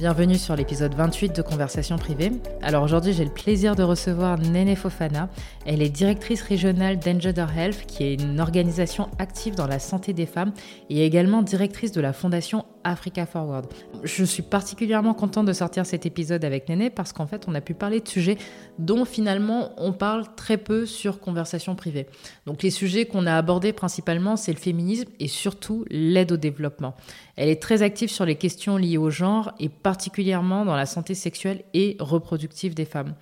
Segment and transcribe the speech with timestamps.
[0.00, 2.32] Bienvenue sur l'épisode 28 de Conversation privée.
[2.62, 5.28] Alors aujourd'hui, j'ai le plaisir de recevoir Nene Fofana.
[5.66, 10.24] Elle est directrice régionale d'Engender Health, qui est une organisation active dans la santé des
[10.24, 10.54] femmes
[10.88, 13.66] et également directrice de la fondation Africa Forward.
[14.02, 17.60] Je suis particulièrement contente de sortir cet épisode avec Nene parce qu'en fait, on a
[17.60, 18.38] pu parler de sujets
[18.78, 22.06] dont finalement on parle très peu sur Conversation privée.
[22.46, 26.94] Donc les sujets qu'on a abordés principalement, c'est le féminisme et surtout l'aide au développement.
[27.36, 31.14] Elle est très active sur les questions liées au genre et particulièrement dans la santé
[31.14, 33.14] sexuelle et reproductive des femmes.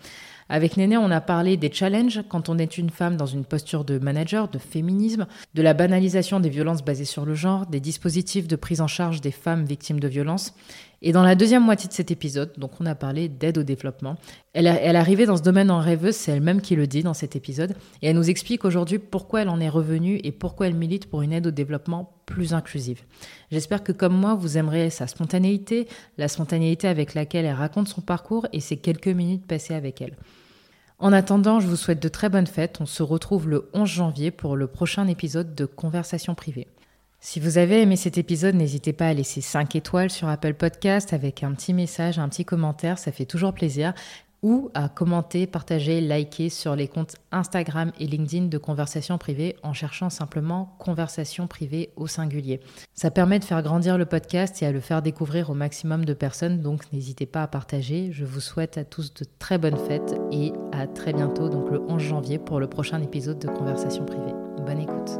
[0.50, 3.84] Avec Néné, on a parlé des challenges quand on est une femme dans une posture
[3.84, 8.48] de manager, de féminisme, de la banalisation des violences basées sur le genre, des dispositifs
[8.48, 10.54] de prise en charge des femmes victimes de violences.
[11.00, 14.16] Et dans la deuxième moitié de cet épisode, donc on a parlé d'aide au développement.
[14.52, 17.36] Elle, est arrivée dans ce domaine en rêveuse, c'est elle-même qui le dit dans cet
[17.36, 21.08] épisode, et elle nous explique aujourd'hui pourquoi elle en est revenue et pourquoi elle milite
[21.08, 23.02] pour une aide au développement plus inclusive.
[23.52, 28.00] J'espère que comme moi, vous aimerez sa spontanéité, la spontanéité avec laquelle elle raconte son
[28.00, 30.16] parcours et ces quelques minutes passées avec elle.
[31.00, 32.78] En attendant, je vous souhaite de très bonnes fêtes.
[32.80, 36.66] On se retrouve le 11 janvier pour le prochain épisode de Conversation privée.
[37.20, 41.12] Si vous avez aimé cet épisode, n'hésitez pas à laisser 5 étoiles sur Apple Podcast
[41.12, 43.92] avec un petit message, un petit commentaire, ça fait toujours plaisir
[44.42, 49.72] ou à commenter, partager, liker sur les comptes Instagram et LinkedIn de Conversation Privée en
[49.72, 52.60] cherchant simplement Conversation Privée au singulier.
[52.94, 56.14] Ça permet de faire grandir le podcast et à le faire découvrir au maximum de
[56.14, 58.10] personnes, donc n'hésitez pas à partager.
[58.12, 61.80] Je vous souhaite à tous de très bonnes fêtes et à très bientôt, donc le
[61.80, 64.34] 11 janvier, pour le prochain épisode de Conversation Privée.
[64.64, 65.18] Bonne écoute.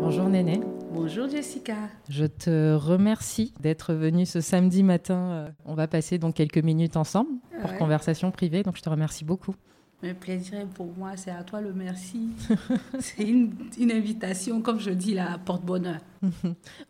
[0.00, 0.60] Bonjour Néné.
[0.94, 1.74] Bonjour Jessica.
[2.08, 5.16] Je te remercie d'être venue ce samedi matin.
[5.16, 9.24] Euh, on va passer donc quelques minutes ensemble pour conversation privée, donc je te remercie
[9.24, 9.56] beaucoup.
[10.04, 12.28] Le plaisir pour moi, c'est à toi le merci.
[12.98, 13.54] c'est une,
[13.90, 15.98] invitation, comme je dis, la porte-bonheur.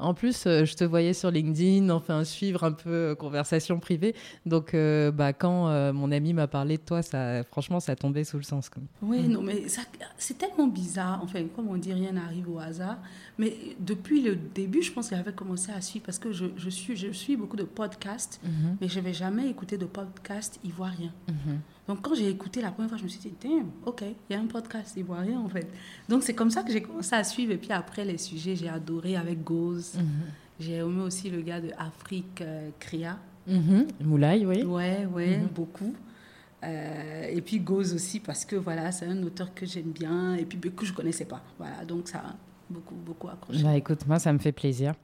[0.00, 4.16] en plus, euh, je te voyais sur LinkedIn, enfin, suivre un peu euh, conversation privée.
[4.46, 8.36] Donc, euh, bah, quand mon ami m'a parlé de toi, ça, franchement, ça tombait sous
[8.36, 8.68] le sens.
[9.00, 9.32] Oui, mm.
[9.32, 9.62] non, mais
[10.18, 11.20] c'est tellement bizarre.
[11.22, 12.98] Enfin, comme on dit, rien n'arrive au hasard.
[13.38, 16.68] Mais depuis le début, je pense que j'avais commencé à suivre parce que je, je,
[16.68, 18.76] suis, je suis beaucoup de podcasts, mm-hmm.
[18.80, 21.12] mais je n'avais jamais écouté de podcast ivoirien.
[21.28, 24.34] Mm donc, quand j'ai écouté la première fois, je me suis dit, damn, ok, il
[24.34, 25.68] y a un podcast ivoirien en fait.
[26.08, 27.52] Donc, c'est comme ça que j'ai commencé à suivre.
[27.52, 29.96] Et puis après, les sujets, j'ai adoré avec Goz.
[29.96, 30.04] Mhm.
[30.60, 33.18] J'ai aimé aussi le gars de Afrique, euh, Kria.
[33.46, 33.86] Mhm.
[34.00, 34.62] Moulay, oui.
[34.62, 35.48] Ouais, ouais, mhm.
[35.48, 35.94] beaucoup.
[36.62, 40.46] Euh, et puis Goz aussi, parce que voilà, c'est un auteur que j'aime bien et
[40.46, 41.42] puis que je ne connaissais pas.
[41.58, 42.22] Voilà, donc ça,
[42.70, 43.62] beaucoup, beaucoup accroché.
[43.62, 44.94] Bah, écoute, moi, ça me fait plaisir.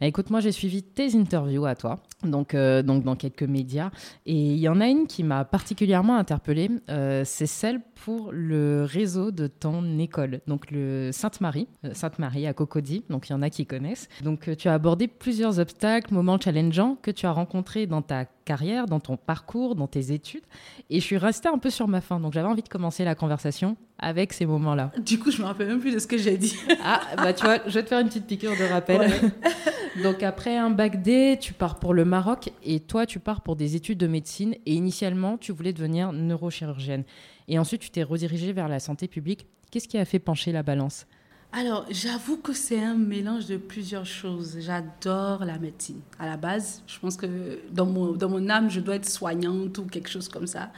[0.00, 3.90] Écoute, moi, j'ai suivi tes interviews à toi, donc, euh, donc dans quelques médias.
[4.26, 6.70] Et il y en a une qui m'a particulièrement interpellée.
[6.88, 12.54] Euh, c'est celle pour le réseau de ton école, donc le Sainte-Marie, euh, Sainte-Marie à
[12.54, 13.04] Cocody.
[13.10, 14.08] Donc, il y en a qui connaissent.
[14.22, 18.86] Donc, tu as abordé plusieurs obstacles, moments challengeants que tu as rencontrés dans ta carrière,
[18.86, 20.44] dans ton parcours, dans tes études.
[20.88, 22.20] Et je suis restée un peu sur ma faim.
[22.20, 24.92] Donc, j'avais envie de commencer la conversation avec ces moments-là.
[24.98, 26.56] Du coup, je me rappelle même plus de ce que j'ai dit.
[26.84, 29.10] ah, bah tu vois, je vais te faire une petite piqûre de rappel.
[30.02, 33.56] Donc après un bac D, tu pars pour le Maroc et toi, tu pars pour
[33.56, 37.04] des études de médecine et initialement, tu voulais devenir neurochirurgienne.
[37.48, 39.46] Et ensuite, tu t'es redirigée vers la santé publique.
[39.70, 41.06] Qu'est-ce qui a fait pencher la balance?
[41.52, 44.58] Alors, j'avoue que c'est un mélange de plusieurs choses.
[44.60, 46.00] J'adore la médecine.
[46.20, 49.76] À la base, je pense que dans mon, dans mon âme, je dois être soignante
[49.78, 50.70] ou quelque chose comme ça.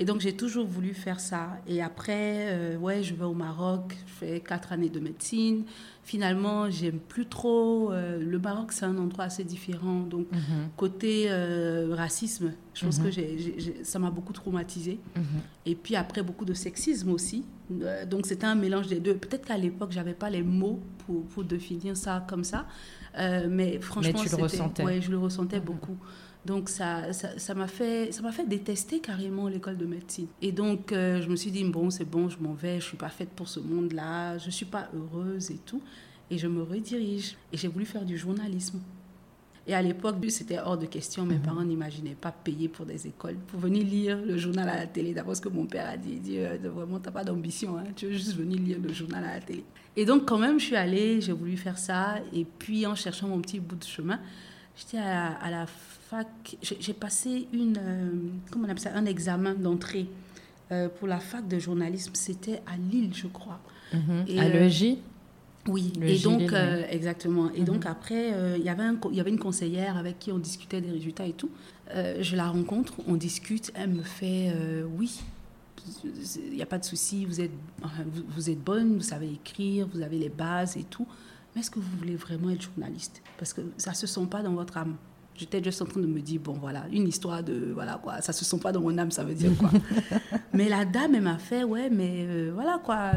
[0.00, 1.58] Et donc, j'ai toujours voulu faire ça.
[1.66, 5.64] Et après, euh, ouais, je vais au Maroc, je fais quatre années de médecine.
[6.04, 7.90] Finalement, j'aime plus trop.
[7.90, 10.02] Euh, le Maroc, c'est un endroit assez différent.
[10.02, 10.68] Donc, mhm.
[10.76, 13.84] côté euh, racisme, je pense que mhm.
[13.84, 15.00] ça m'a beaucoup traumatisé.
[15.16, 15.24] Mhm.
[15.66, 17.44] Et puis après, beaucoup de sexisme aussi.
[18.08, 19.16] donc, c'était un mélange des deux.
[19.16, 22.66] Peut-être qu'à l'époque, j'avais pas les mots pour, pour, définir ça comme ça.
[23.16, 24.84] mais franchement, mais tu le ressentais.
[24.84, 25.96] Ouais, je le ressentais beaucoup.
[26.44, 30.28] Donc ça, ça, m'a fait, ça m'a fait détester carrément l'école de médecine.
[30.40, 32.96] Et donc euh, je me suis dit bon c'est bon, je m'en vais, je suis
[32.96, 35.82] pas faite pour ce monde-là, je suis pas heureuse et tout.
[36.30, 37.36] Et je me redirige.
[37.52, 38.80] Et j'ai voulu faire du journalisme.
[39.68, 41.26] Et à l'époque, c'était hors de question.
[41.26, 41.42] Mes mhm.
[41.42, 45.12] parents n'imaginaient pas payer pour des écoles, pour venir lire le journal à la télé.
[45.12, 47.76] D'après ce que mon père a dit, il dit euh, vraiment, tu n'as pas d'ambition,
[47.76, 47.84] hein.
[47.94, 49.64] tu veux juste venir lire le journal à la télé.
[49.94, 52.14] Et donc, quand même, je suis allée, j'ai voulu faire ça.
[52.32, 54.18] Et puis, en cherchant mon petit bout de chemin,
[54.74, 55.66] j'étais à, à la
[56.08, 58.10] fac, j'ai passé une, euh,
[58.50, 60.08] comment on appelle ça, un examen d'entrée
[60.72, 62.12] euh, pour la fac de journalisme.
[62.14, 63.60] C'était à Lille, je crois.
[63.92, 64.38] Mhm.
[64.38, 64.98] à l'EJ
[65.66, 66.52] Oui, et donc,
[66.90, 67.50] exactement.
[67.52, 67.90] Et donc, mhm.
[67.90, 71.26] après, il y avait il y avait une conseillère avec qui on discutait des résultats
[71.26, 71.50] et tout.
[71.94, 74.52] je la rencontre, on discute, elle me fait
[74.96, 75.20] oui,
[76.04, 77.52] il n'y a pas de souci, vous êtes,
[78.28, 81.06] vous, êtes bonne, vous savez écrire, vous avez les bases et tout.
[81.54, 83.22] Mais est-ce que vous voulez vraiment être journaliste?
[83.38, 84.96] Parce que ça ne se sent pas dans votre âme.
[85.38, 88.32] J'étais juste en train de me dire, bon, voilà, une histoire de, voilà, quoi, ça
[88.32, 89.70] se sent pas dans mon âme, ça veut dire quoi.
[90.52, 93.12] mais la dame, elle m'a fait, ouais, mais euh, voilà, quoi,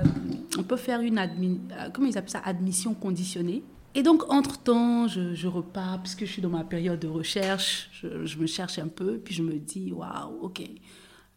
[0.57, 3.63] on peut faire une, admi euh, comment ils appellent ça, admission conditionnée.
[3.95, 8.25] Et donc, entre-temps, je, je, repars, puisque je suis dans ma période de recherche, je,
[8.25, 10.61] je me cherche un peu, puis je me dis, waouh, ok,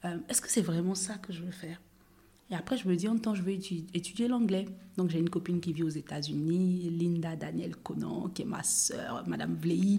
[0.05, 1.81] euh, est-ce que c'est vraiment ça que je veux faire?
[2.55, 4.69] Et après, je me dis, en temps, je veux étudier, l'anglais.
[4.97, 9.25] Donc, j'ai une copine qui vit aux États-Unis, Linda Daniel Conan, qui est ma sœur,
[9.27, 9.99] Madame Vlei,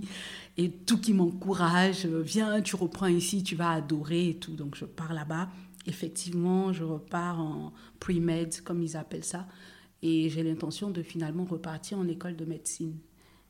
[0.55, 2.05] et tout qui m'encourage.
[2.05, 4.53] Viens, tu reprends ici, tu vas adorer et tout.
[4.55, 5.49] Donc, je pars là-bas.
[5.85, 9.47] Effectivement, je repars en pre-med, comme ils appellent ça.
[10.01, 12.95] Et j'ai l'intention de finalement repartir en école de médecine.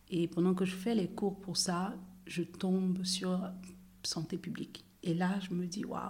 [0.09, 1.93] Et pendant que je fais les cours pour ça,
[2.25, 3.39] je tombe sur
[4.01, 4.83] santé publique.
[5.03, 6.09] Et là, je me dis, waouh,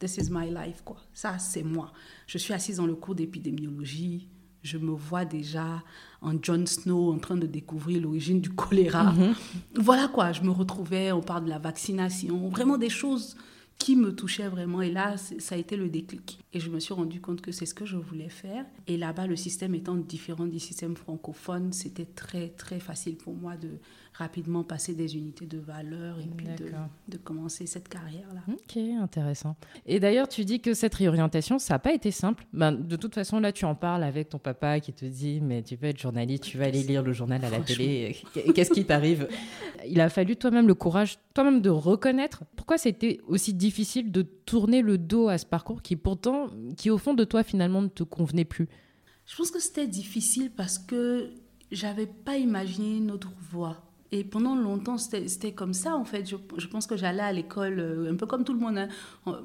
[0.00, 0.96] This is my life, quoi.
[1.12, 1.92] Ça, c'est moi.
[2.26, 4.28] Je suis assise dans le cours d'épidémiologie.
[4.62, 5.82] Je me vois déjà
[6.22, 9.12] en Jon Snow en train de découvrir l'origine du choléra.
[9.12, 9.34] Mhm.
[9.76, 13.36] Voilà quoi, je me retrouvais, on parle de la vaccination, vraiment des choses
[13.80, 14.82] qui me touchaient vraiment.
[14.82, 16.38] Et là, ça a été le déclic.
[16.52, 18.64] Et je me suis rendu compte que c'est ce que je voulais faire.
[18.86, 23.56] Et là-bas, le système étant différent du système francophone, c'était très, très facile pour moi
[23.56, 23.70] de
[24.12, 26.46] rapidement passer des unités de valeur et puis
[27.08, 28.42] de, commencer cette carrière-là.
[28.52, 29.56] Ok, intéressant.
[29.86, 32.44] Et d'ailleurs, tu dis que cette réorientation, ça n'a pas été simple.
[32.52, 35.62] Ben, de toute façon, là, tu en parles avec ton papa qui te dit, mais
[35.62, 38.16] tu veux être journaliste, tu vas aller lire le journal à la télé,
[38.54, 39.28] qu'est-ce qui t'arrive?
[39.88, 44.82] Il a fallu toi-même le courage, toi-même de reconnaître pourquoi c'était aussi difficile de tourner
[44.82, 48.02] le dos à ce parcours qui pourtant, qui au fond de toi finalement ne te
[48.02, 48.68] convenait plus?
[49.26, 51.30] Je pense que c'était difficile parce que
[51.70, 53.89] j'avais pas imaginé notre voie.
[54.12, 56.28] Et pendant longtemps, c'était comme ça, en fait.
[56.28, 58.76] Je, je pense que j'allais à l'école, euh, un peu comme tout le monde.
[58.76, 58.88] Hein.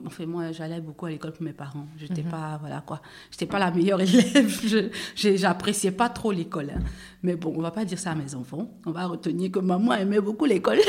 [0.05, 1.87] Enfin, moi, j'allais beaucoup à l'école pour mes parents.
[1.97, 2.31] Je n'étais mhm.
[2.31, 3.01] pas, voilà quoi.
[3.29, 4.49] J'étais pas la meilleure élève.
[5.15, 6.71] Je n'appréciais pas trop l'école.
[6.71, 6.79] Hein.
[7.21, 8.71] Mais bon, on va pas dire ça à mes enfants.
[8.87, 10.79] On va retenir que maman aimait beaucoup l'école.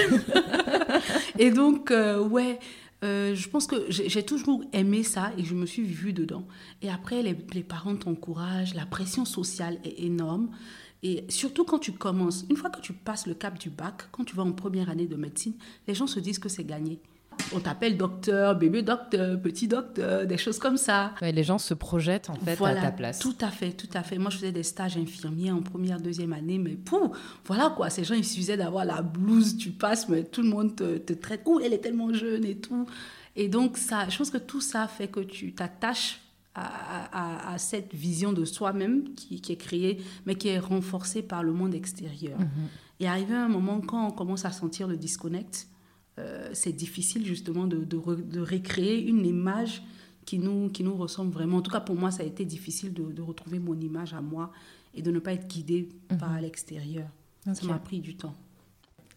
[1.39, 2.59] et donc, euh, ouais,
[3.05, 6.47] euh, je pense que j'ai toujours aimé ça et je me suis vue dedans.
[6.81, 10.49] Et après, les, les parents t'encouragent, la pression sociale est énorme.
[11.03, 14.25] Et surtout quand tu commences, une fois que tu passes le cap du bac, quand
[14.25, 15.55] tu vas en première année de médecine,
[15.87, 17.01] les gens se disent que c'est gagné.
[17.55, 21.13] On t'appelle docteur, bébé docteur, petit docteur, des choses comme ça.
[21.21, 23.19] les gens se projettent en fait à ta place.
[23.19, 24.19] Tout à fait, tout à fait.
[24.19, 27.91] Moi, je faisais des stages infirmiers en première, deuxième année, mais pouf, voilà quoi.
[27.91, 31.13] Ces gens, il suffisait d'avoir la blouse, tu passes, mais tout le monde te, te
[31.13, 31.43] traite.
[31.47, 32.87] Ouh, elle est tellement jeune et tout.
[33.37, 36.21] Et donc, ça, je pense que tout ça fait que tu t'attaches
[36.57, 41.75] à, cette vision de soi-même qui, est créée, mais qui est renforcée par le monde
[41.75, 42.39] extérieur.
[42.39, 42.49] Mhm.
[43.01, 45.69] Et arrivé à un moment, quand on commence à sentir le disconnect,
[46.19, 49.83] euh, c'est difficile justement de, de, recréer une image
[50.25, 51.59] qui nous, qui nous ressemble vraiment.
[51.59, 54.51] En tout cas, pour moi, ça a été difficile de, retrouver mon image à moi
[54.95, 56.19] et de ne pas être guidée mhm.
[56.19, 57.09] par l'extérieur.
[57.53, 58.35] Ça m'a pris du temps.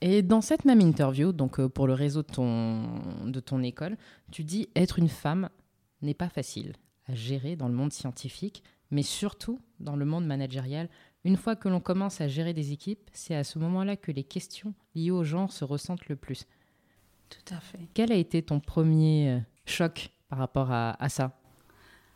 [0.01, 2.83] Et dans cette même interview, donc euh, pour le réseau de ton,
[3.25, 3.97] de ton école,
[4.31, 5.49] tu dis être une femme
[6.01, 6.73] n'est pas facile
[7.09, 10.89] à gérer dans le monde scientifique, mais surtout dans le monde managérial.
[11.25, 14.23] Une fois que l'on commence à gérer des équipes, c'est à ce moment-là que les
[14.23, 16.45] questions liées au genre se ressentent le plus.
[17.29, 17.79] Tout à fait.
[17.93, 21.37] Quel a été ton premier euh, choc par rapport à, ça?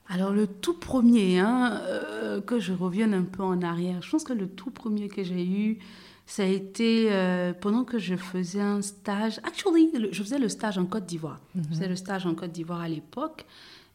[0.08, 4.24] Alors le tout premier, hein, euh, que je revienne un peu en arrière, je pense
[4.24, 5.80] que le tout premier que j'ai eu,
[6.26, 9.40] ça a été euh, pendant que je faisais un stage.
[9.44, 11.42] Actually, je faisais le stage en Côte d'Ivoire.
[11.56, 11.68] Je mhm.
[11.68, 13.46] faisais le stage en Côte d'Ivoire à l'époque.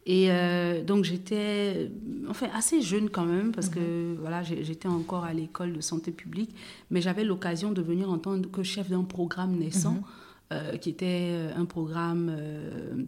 [0.08, 1.90] Et euh, donc j'étais
[2.30, 4.16] enfin assez jeune quand même parce que mhm.
[4.18, 6.54] voilà j'étais encore à l'école de santé publique,
[6.90, 10.02] mais j'avais l'occasion de venir en tant que chef d'un programme naissant mhm.
[10.54, 12.34] euh, qui était euh, un programme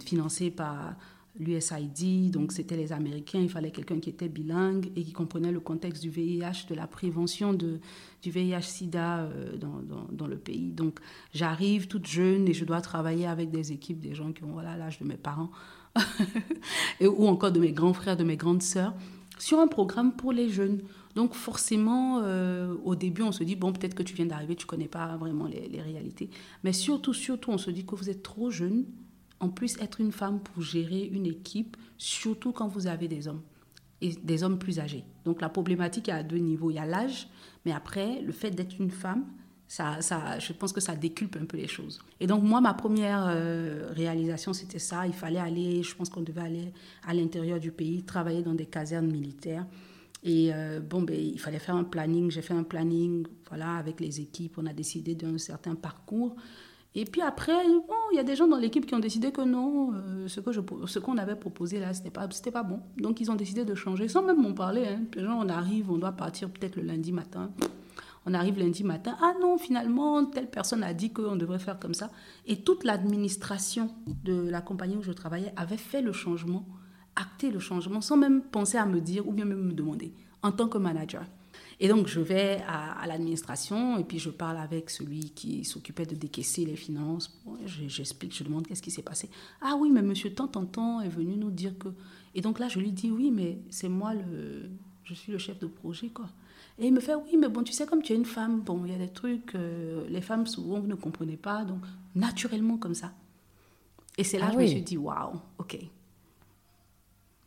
[0.05, 0.95] financé par
[1.39, 5.61] l'USID, donc c'était les Américains, il fallait quelqu'un qui était bilingue et qui comprenait le
[5.61, 7.81] contexte du VIH, de la prévention de,
[8.21, 9.27] du VIH-Sida
[9.59, 10.73] dans, dans, dans, le pays.
[10.73, 10.99] Donc
[11.33, 14.77] j'arrive toute jeune et je dois travailler avec des équipes, des gens qui ont voilà
[14.77, 15.51] l'âge de mes parents
[17.01, 18.95] ou encore de mes grands frères, de mes grandes sœurs,
[19.39, 20.81] sur un programme pour les jeunes.
[21.15, 24.67] Donc forcément, euh, au début, on se dit, bon, peut-être que tu viens d'arriver, tu
[24.67, 26.31] connais pas vraiment les, réalités.
[26.63, 28.85] Mais surtout, surtout, on se dit que vous êtes trop jeune.
[29.41, 33.43] En plus, être une femme pour gérer une équipe, surtout quand vous avez des hommes
[34.03, 35.05] et des hommes plus âgés.
[35.25, 36.71] Donc la problématique est à deux niveaux.
[36.71, 37.29] Il y a l'âge,
[37.65, 39.25] mais après, le fait d'être une femme,
[39.71, 42.01] ça, ça, je pense que ça déculpe un peu les choses.
[42.19, 45.07] Et donc, moi, ma première euh, réalisation, c'était ça.
[45.07, 46.73] Il fallait aller, je pense qu'on devait aller
[47.07, 49.65] à l'intérieur du pays, travailler dans des casernes militaires.
[50.25, 50.51] Et
[50.91, 52.33] bon, ben, il fallait faire un planning.
[52.33, 54.57] J'ai fait un planning voilà, avec les équipes.
[54.59, 56.35] On a décidé d'un certain parcours.
[56.97, 57.53] Et puis après,
[58.13, 60.51] il y a des gens dans l'équipe qui ont décidé que non, euh, ce que
[60.51, 60.61] je,
[60.99, 62.81] qu'on avait proposé là, c'était pas, pas bon.
[62.97, 64.85] Donc ils ont décidé de changer, sans même m'en parler.
[64.87, 65.03] Hein.
[65.17, 67.53] Genre, on arrive, on doit partir peut-être le lundi matin.
[68.27, 69.17] On arrive lundi matin.
[69.21, 72.11] Ah non, finalement, telle personne a dit qu'on devrait faire comme ça.
[72.47, 76.67] Et toute l'administration de la compagnie où je travaillais avait fait le changement,
[77.17, 80.13] acté le changement, sans même penser à me dire ou bien même me demander,
[80.43, 81.25] en tant que manager.
[81.83, 86.15] Et donc, je vais à, l'administration et puis je parle avec celui qui s'occupait de
[86.15, 87.41] décaisser les finances.
[87.65, 89.31] J'explique, je demande qu'est-ce qui s'est passé.
[89.63, 91.89] Ah oui, mais monsieur tant, tant, tant est venu nous dire que.
[92.35, 94.71] Et donc là, je lui dis oui, mais c'est moi le.
[95.05, 96.27] Je suis le chef de projet, quoi.
[96.81, 98.83] Et il me fait oui, mais bon, tu sais, comme tu es une femme, bon,
[98.87, 101.83] il y a des trucs, euh, les femmes souvent vous ne comprenez pas, donc
[102.15, 103.13] naturellement comme ça.
[104.17, 105.79] Et c'est là que ah je me suis dit waouh, ok.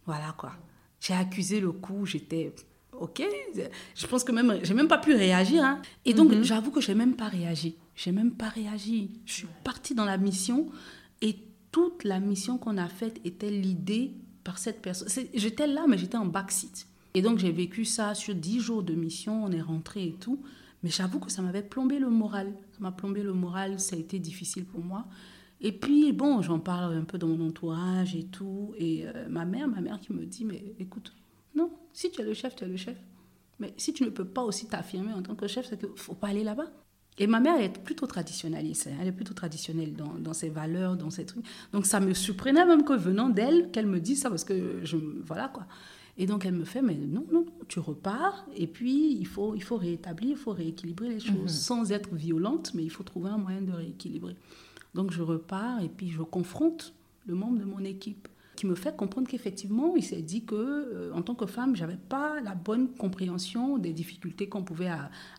[0.06, 0.54] Voilà quoi.
[1.00, 2.54] J'ai accusé le coup, j'étais
[3.00, 3.24] ok,
[3.96, 5.63] je pense que même, j'ai même pas pu réagir.
[5.63, 5.82] Hein.
[6.06, 6.44] Et donc, mhm.
[6.44, 7.75] j'avoue que j'ai même pas réagi.
[7.96, 9.12] J'ai même pas réagi.
[9.25, 10.68] Je suis partie dans la mission
[11.22, 11.38] et
[11.72, 14.13] toute la mission qu'on a faite était l'idée
[14.44, 15.08] par cette personne.
[15.34, 16.88] J'étais là, mais j'étais en backseat.
[17.13, 19.43] Et donc, j'ai vécu ça sur dix jours de mission.
[19.43, 20.39] On est rentré et tout.
[20.84, 22.53] Mais j'avoue que ça m'avait plombé le moral.
[22.72, 23.79] Ça m'a plombé le moral.
[23.79, 25.05] Ça a été difficile pour moi.
[25.62, 28.74] Et puis, bon, j'en parle un peu dans mon entourage et tout.
[28.77, 31.13] Et euh, ma mère, ma mère qui me dit, mais écoute,
[31.55, 32.98] non, si tu es le chef, tu es le chef.
[33.60, 35.96] Mais si tu ne peux pas aussi t'affirmer en tant que chef, c'est qu'il ne
[35.96, 36.70] faut pas aller là-bas.
[37.20, 38.88] Et ma mère, elle est plutôt traditionnaliste.
[38.88, 38.98] Hein.
[39.00, 41.46] Elle est plutôt traditionnelle dans, dans, ses valeurs, dans ses trucs.
[41.72, 44.98] Donc ça me surprenait même que venant d'elle, qu'elle me dise ça, parce que je.
[44.98, 45.67] Voilà quoi.
[46.17, 49.63] Et donc elle me fait, mais non, non, tu repars, et puis il faut, il
[49.63, 51.48] faut rétablir, il faut rééquilibrer les choses, mhm.
[51.48, 54.36] sans être violente, mais il faut trouver un moyen de rééquilibrer.
[54.93, 56.93] Donc je repars, et puis je confronte
[57.25, 61.13] le membre de mon équipe qui me fait comprendre qu'effectivement, il s'est dit que euh,
[61.13, 64.91] en tant que femme, j'avais pas la bonne compréhension des difficultés qu'on pouvait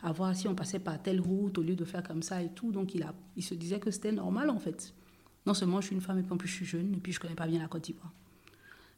[0.03, 2.73] avoir si on passait par telle route au lieu de faire comme ça et tout.
[2.73, 4.95] Donc il, a, il se disait que c'était normal en fait.
[5.47, 7.13] Non seulement je suis une femme et puis en plus je suis jeune et puis
[7.13, 8.13] je connais pas bien la Côte d'Ivoire.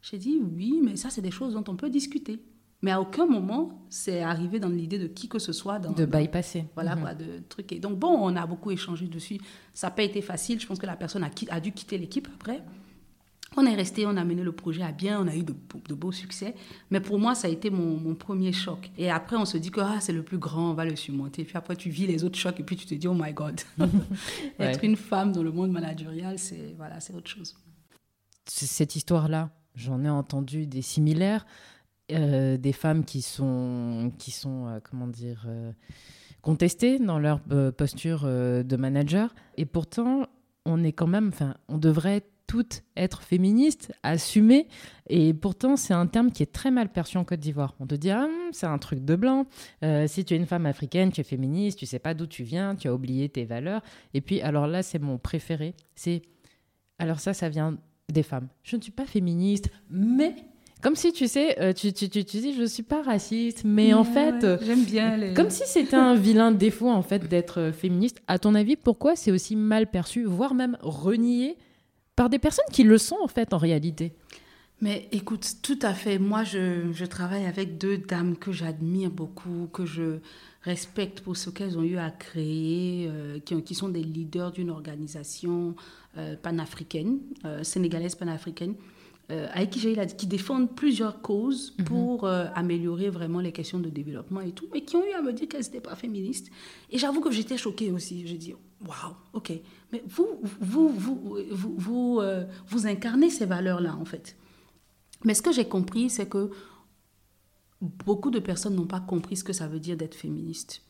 [0.02, 2.40] J'ai dit oui, mais ça c'est des choses dont on peut discuter.
[2.82, 5.78] Mais à aucun moment, c'est arrivé dans l'idée de qui que ce soit.
[5.78, 6.66] Dans, de bypasser.
[6.74, 7.02] voilà, mhm.
[7.02, 7.72] quoi, de trucs.
[7.72, 9.38] Et donc, bon, on a beaucoup échangé dessus.
[9.72, 10.60] Ça n'a pas été facile.
[10.60, 12.62] Je pense que la personne a, a dû quitter l'équipe après.
[13.56, 15.54] On est resté, on a mené le projet à bien, on a eu de,
[15.94, 16.54] beaux succès.
[16.90, 18.90] Mais pour moi, ça a été mon, premier choc.
[18.98, 21.44] Et après, on se dit que ah, c'est le plus grand, on va le surmonter.
[21.44, 23.60] Puis après, tu vis les autres chocs et puis tu te dis, oh my God.
[24.58, 27.56] Être une femme dans le monde managérial, c'est voilà, autre chose.
[28.46, 31.46] Cette histoire-là, j'en ai entendu des similaires.
[32.12, 35.72] Euh, des femmes qui sont, qui sont euh, comment dire, euh,
[36.40, 37.40] contestées dans leur
[37.76, 39.34] posture de manager.
[39.56, 40.26] Et pourtant,
[40.64, 44.68] on est quand même, enfin, on devrait toutes être féministes, assumer.
[45.08, 47.74] Et pourtant, c'est un terme qui est très mal perçu en Côte d'Ivoire.
[47.80, 49.46] On te dit, ah, c'est un truc de blanc.
[50.06, 52.76] Si tu es une femme africaine, tu es féministe, tu sais pas d'où tu viens,
[52.76, 53.82] tu as oublié tes valeurs.
[54.14, 55.74] Et puis, alors là, c'est mon préféré.
[55.96, 56.22] C'est,
[57.00, 57.76] alors ça, ça vient
[58.12, 58.48] des femmes.
[58.62, 60.34] Je ne suis pas féministe, mais
[60.82, 63.94] comme si tu sais, euh, tu, tu, tu, tu, dis je suis pas raciste, mais
[63.94, 65.16] en fait, euh, j'aime bien.
[65.16, 65.34] Les...
[65.34, 68.22] Comme si c'était un vilain défaut en fait d'être féministe.
[68.28, 71.56] À ton avis, pourquoi c'est aussi mal perçu, voire même renié
[72.14, 74.14] par des personnes qui le sont en fait en réalité?
[74.80, 76.18] Mais écoute, tout à fait.
[76.18, 80.18] Moi, je, je travaille avec deux dames que j'admire beaucoup, que je
[80.62, 84.70] respecte pour ce qu'elles ont eu à créer, euh, qui, qui, sont des leaders d'une
[84.70, 85.76] organisation
[86.18, 88.74] euh, panafricaine, euh, sénégalaise panafricaine,
[89.28, 91.84] avec qui j'ai qui défendent plusieurs causes mhm.
[91.84, 95.32] pour améliorer vraiment les questions de développement et tout, mais qui ont eu à me
[95.32, 96.48] dire qu'elles n'étaient pas féministes.
[96.92, 98.24] Et j'avoue que j'étais choquée aussi.
[98.24, 98.54] J'ai dit,
[98.84, 99.52] waouh, ok.
[99.92, 104.36] Mais vous, vous, vous, vous, vous, euh, vous incarnez ces valeurs-là, en fait.
[105.26, 106.50] Mais ce que j'ai compris, c'est que
[107.80, 110.82] beaucoup de personnes n'ont pas compris ce que ça veut dire d'être féministe.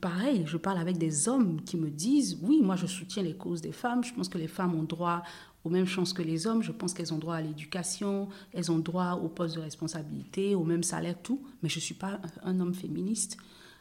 [0.00, 3.60] Pareil, je parle avec des hommes qui me disent, oui, moi je soutiens les causes
[3.60, 5.22] des femmes, je pense que les femmes ont droit
[5.64, 8.78] aux mêmes chances que les hommes, je pense qu'elles ont droit à l'éducation, elles ont
[8.78, 12.60] droit aux postes de responsabilité, au même salaire, tout, mais je ne suis pas un
[12.60, 13.36] homme féministe,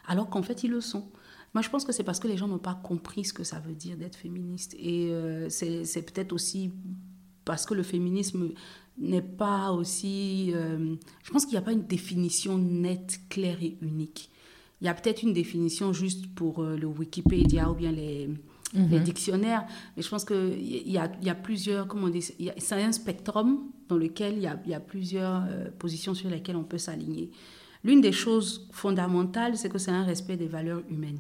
[0.08, 1.06] alors qu'en fait ils le sont.
[1.54, 3.60] Moi, je pense que c'est parce que les gens n'ont pas compris ce que ça
[3.60, 4.76] veut dire d'être féministe.
[4.80, 6.72] Et euh, c'est peut-être aussi
[7.46, 8.50] parce que le féminisme
[8.98, 10.52] n'est pas aussi...
[10.54, 14.30] Euh, je pense qu'il n'y a pas une définition nette, claire et unique.
[14.82, 18.28] Il y a peut-être une définition juste pour euh, le Wikipédia ou bien les,
[18.74, 18.90] mhm.
[18.90, 21.88] les dictionnaires, mais je pense qu'il y a, y a plusieurs...
[21.88, 25.44] Comment on dit C'est un spectrum dans lequel il y a, y a plusieurs
[25.80, 27.32] positions sur lesquelles on peut s'aligner.
[27.84, 31.20] L'une des choses fondamentales, c'est que c'est un respect des valeurs humaines.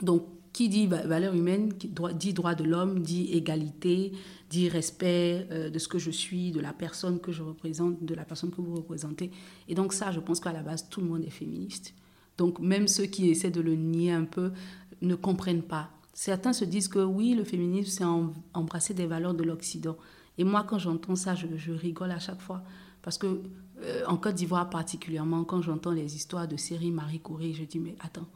[0.00, 1.72] Donc, qui dit valeur humaine,
[2.14, 4.12] dit droit de l'homme, dit égalité,
[4.50, 8.14] dit respect euh, de ce que je suis, de la personne que je représente, de
[8.14, 9.30] la personne que vous représentez.
[9.68, 11.94] Et donc ça, je pense qu'à la base, tout le monde est féministe.
[12.36, 14.52] Donc même ceux qui essaient de le nier un peu
[15.00, 15.90] ne comprennent pas.
[16.12, 18.04] Certains se disent que oui, le féminisme, c'est
[18.52, 19.96] embrasser des valeurs de l'Occident.
[20.36, 22.62] Et moi, quand j'entends ça, je, rigole à chaque fois.
[23.02, 23.40] Parce que
[23.82, 27.78] euh, en Côte d'Ivoire particulièrement, quand j'entends les histoires de série Marie Curie, je dis,
[27.78, 28.28] mais attends,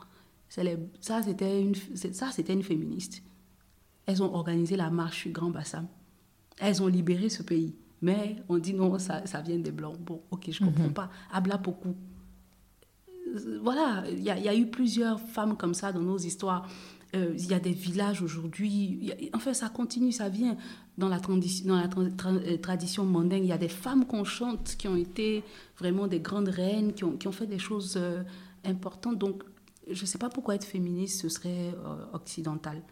[0.49, 3.23] ça, c'était une, ça, c'était une féministe.
[4.07, 5.87] Elles ont organisé la marche du Grand Bassam.
[6.59, 7.75] Elles ont libéré ce pays.
[8.03, 9.99] Mais on dit non, ça, ça vient des Blancs.
[9.99, 10.93] Bon, ok, je ne comprends mhm.
[10.93, 11.11] pas.
[11.33, 11.95] Habla beaucoup.
[13.63, 16.69] Voilà, il y, a eu plusieurs femmes comme ça dans nos histoires.
[17.15, 19.13] Euh, il y a des villages aujourd'hui.
[19.33, 20.57] Enfin, ça continue, ça vient.
[20.97, 21.89] Dans la, dans la
[22.29, 25.43] euh, tradition mondaine, il y a des femmes qu'on chante qui ont été
[25.79, 28.23] vraiment des grandes reines, qui ont, qui ont fait des choses euh,
[28.65, 29.19] importantes.
[29.19, 29.43] Donc,
[29.89, 32.83] je ne sais pas pourquoi être féministe, ce serait euh, occidental.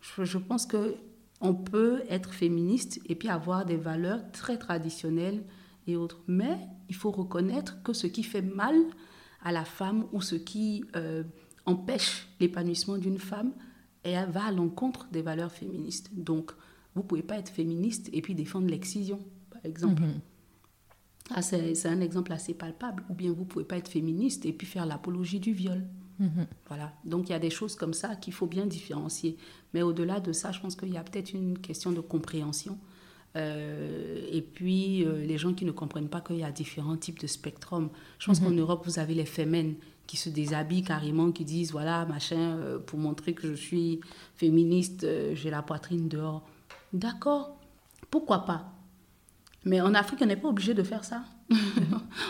[0.00, 0.96] Je, pense que
[1.40, 5.44] on peut être féministe et puis avoir des valeurs très traditionnelles
[5.86, 6.22] et autres.
[6.26, 8.76] Mais il faut reconnaître que ce qui fait mal
[9.42, 11.22] à la femme ou ce qui euh,
[11.66, 13.52] empêche l'épanouissement d'une femme
[14.04, 16.10] va à l'encontre des valeurs féministes.
[16.12, 16.52] Donc,
[16.94, 20.02] vous ne pouvez pas être féministe et puis défendre l'excision, par exemple.
[20.02, 20.20] Mm-hmm.
[21.34, 23.04] Ah, c'est un exemple assez palpable.
[23.08, 25.86] Ou bien vous ne pouvez pas être féministe et puis faire l'apologie du viol.
[26.20, 26.46] Mhm.
[26.68, 26.92] Voilà.
[27.04, 29.36] Donc il y a des choses comme ça qu'il faut bien différencier.
[29.74, 32.78] Mais au-delà de ça, je pense qu'il y a peut-être une question de compréhension.
[33.36, 37.18] Euh, et puis euh, les gens qui ne comprennent pas qu'il y a différents types
[37.18, 37.88] de spectrum.
[38.18, 38.60] Je pense qu'en mhm.
[38.60, 39.74] Europe, vous avez les femmes
[40.06, 44.00] qui se déshabillent carrément, qui disent voilà, machin, euh, pour montrer que je suis
[44.34, 46.46] féministe, j'ai la poitrine dehors.
[46.92, 47.56] D'accord,
[48.10, 48.79] pourquoi pas?
[49.64, 51.22] Mais en Afrique, on n'est pas obligé de faire ça.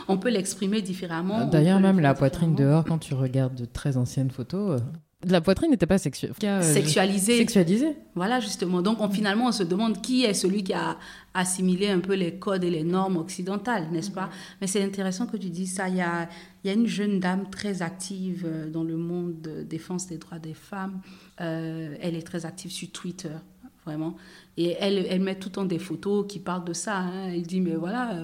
[0.09, 1.47] on peut l'exprimer différemment.
[1.47, 4.85] D'ailleurs, même la poitrine dehors, quand tu regardes de très anciennes photos, euh,
[5.29, 7.39] la poitrine n'était pas euh, sexualisée.
[7.39, 7.97] Sexualisée.
[8.15, 8.83] Voilà, justement.
[8.83, 10.97] Donc, finalement, on se demande qui est celui qui a
[11.35, 14.31] assimilé un peu les codes et les normes occidentales, n'est-ce pas?
[14.61, 15.89] Mais c'est intéressant que tu dises ça.
[15.89, 16.29] Il y, a,
[16.65, 20.19] il y a une jeune dame très active euh, dans le monde de défense des
[20.19, 21.01] droits des femmes.
[21.37, 23.37] elle est très active sur Twitter
[23.85, 24.17] vraiment.
[24.57, 26.99] Et elle, elle met tout le temps des photos qui parlent de ça.
[26.99, 27.31] Hein.
[27.33, 28.17] Elle dit, mais voilà,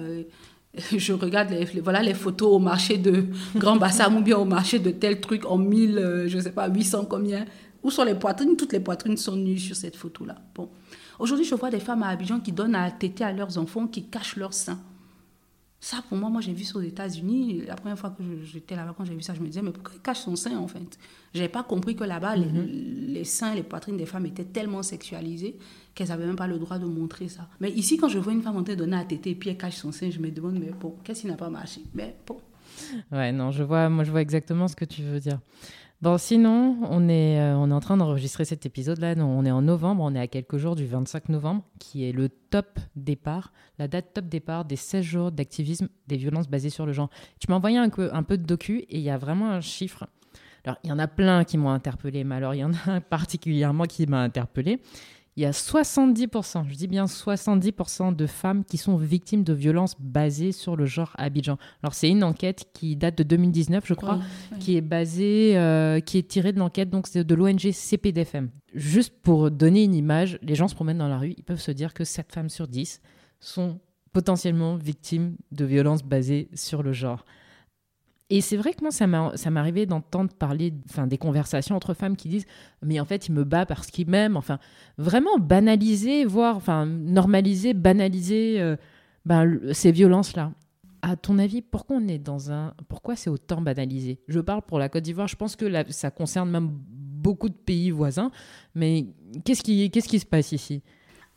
[0.95, 4.79] je regarde les, voilà les photos au marché de Grand Bassam ou bien au marché
[4.79, 7.45] de tel truc en 1000, euh, je sais pas, 800 combien.
[7.83, 8.55] Où sont les poitrines?
[8.55, 10.35] Toutes les poitrines sont nues sur cette photo-là.
[10.55, 10.69] Bon.
[11.19, 14.03] Aujourd'hui, je vois des femmes à Abidjan qui donnent à téter à leurs enfants, qui
[14.05, 14.79] cachent leurs seins.
[15.79, 17.63] Ça, pour moi, moi j'ai vu ça aux États-Unis.
[17.67, 19.93] La première fois que j'étais là-bas, quand j'ai vu ça, je me disais, mais pourquoi
[19.95, 20.97] ils cachent son sein en fait?
[21.33, 23.13] Je n'avais pas compris que là-bas, les, mm-hmm.
[23.13, 25.55] les, seins, les poitrines des femmes étaient tellement sexualisées
[25.93, 27.47] qu'elles n'avaient même pas le droit de montrer ça.
[27.59, 29.51] Mais ici, quand je vois une femme en train de donner à téter et puis
[29.51, 31.81] elle cache son sein, je me demande, mais bon, qu'est-ce qui n'a pas marché?
[31.93, 32.37] Mais bon.
[33.11, 35.39] Ouais, non, je vois, moi je vois exactement ce que tu veux dire.
[35.99, 39.15] Bon, sinon, on est, euh, on est en train d'enregistrer cet épisode-là.
[39.17, 42.29] On est en novembre, on est à quelques jours du 25 novembre, qui est le
[42.29, 46.93] top départ, la date top départ des 16 jours d'activisme des violences basées sur le
[46.93, 47.09] genre.
[47.39, 50.07] Tu m'as envoyé un un peu de docu et il y a vraiment un chiffre.
[50.65, 52.91] Alors, il y en a plein qui m'ont interpellé, mais alors il y en a
[52.91, 54.79] un particulièrement qui m'a interpellé
[55.37, 59.93] il y a 70%, je dis bien 70% de femmes qui sont victimes de violences
[59.99, 61.59] basées sur le genre à Abidjan.
[61.83, 64.19] Alors c'est une enquête qui date de 2019, je crois,
[64.59, 68.49] qui est basée, euh, qui est tirée de l'enquête donc de l'ONG CPDFM.
[68.73, 71.71] Juste pour donner une image, les gens se promènent dans la rue, ils peuvent se
[71.71, 72.99] dire que 7 femmes sur 10
[73.39, 73.79] sont
[74.13, 77.25] potentiellement victimes de violences basées sur le genre.
[78.29, 82.17] Et c'est vrai que moi, ça m'est arrivé d'entendre parler enfin, des conversations entre femmes
[82.17, 82.45] qui disent
[82.81, 84.35] Mais en fait, il me bat parce qu'il m'aime.
[84.35, 84.59] Enfin,
[84.97, 88.75] vraiment banaliser, voire enfin, normaliser, banaliser euh,
[89.25, 90.51] ben, ces violences-là.
[91.01, 92.73] À ton avis, pourquoi on est dans un.
[92.89, 94.19] Pourquoi c'est autant banalisé?
[94.27, 97.91] Je parle pour la Côte d'Ivoire, je pense que ça concerne même beaucoup de pays
[97.91, 98.31] voisins.
[98.75, 99.07] Mais
[99.45, 100.83] qu'est-ce qui, qu'est-ce qui se passe ici?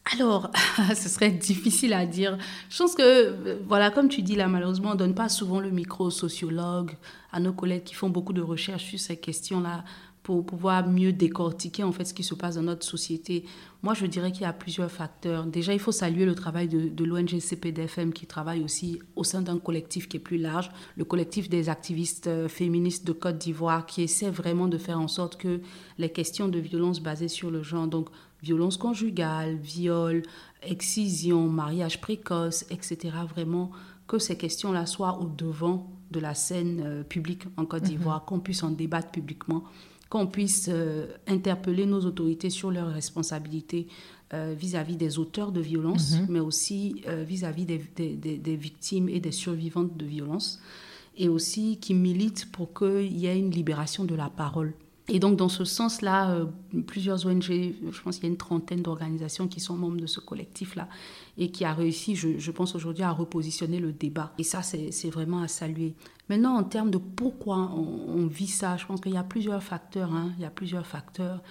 [0.05, 0.51] Alors,
[0.95, 2.39] ce serait difficile à dire.
[2.71, 5.71] Je pense que, voilà, comme tu dis là, malheureusement, on ne donne pas souvent le
[5.71, 6.93] micro aux sociologues,
[7.33, 9.85] à nos collègues qui font beaucoup de recherches sur ces questions-là
[10.23, 13.45] pour pouvoir mieux décortiquer en fait ce qui se passe dans notre société.
[13.83, 15.47] Moi, je dirais qu'il y a plusieurs facteurs.
[15.47, 19.41] Déjà, il faut saluer le travail de, de l'ONG CPDFM qui travaille aussi au sein
[19.41, 23.87] d'un collectif qui est plus large, le collectif des activistes euh, féministes de Côte d'Ivoire,
[23.87, 25.61] qui essaie vraiment de faire en sorte que
[25.97, 28.09] les questions de violence basées sur le genre, donc
[28.43, 30.23] violence conjugale, viol,
[30.63, 33.11] excision, mariage précoce, etc.
[33.29, 33.71] Vraiment
[34.07, 37.89] que ces questions-là soient au devant de la scène euh, publique en Côte mhm.
[37.89, 39.63] d'Ivoire, qu'on puisse en débattre publiquement,
[40.09, 43.87] qu'on puisse euh, interpeller nos autorités sur leurs responsabilités
[44.35, 46.27] euh, vis-à-vis des auteurs de violences, mhm.
[46.29, 50.61] mais aussi vis-à-vis des, des, victimes et des survivantes de violences,
[51.17, 54.73] et aussi qui militent pour qu'il y ait une libération de la parole
[55.13, 56.47] Et donc, dans ce sens-là, euh,
[56.87, 60.21] plusieurs ONG, je pense qu'il y a une trentaine d'organisations qui sont membres de ce
[60.21, 60.89] collectif-là
[61.37, 64.33] et qui a réussi, je, pense aujourd'hui, à repositionner le débat.
[64.39, 65.95] Et ça, c'est vraiment à saluer.
[66.29, 70.15] Maintenant, en termes de pourquoi on, vit ça, je pense qu'il y a plusieurs facteurs.
[70.15, 70.31] Hein.
[70.39, 71.43] il y a plusieurs facteurs.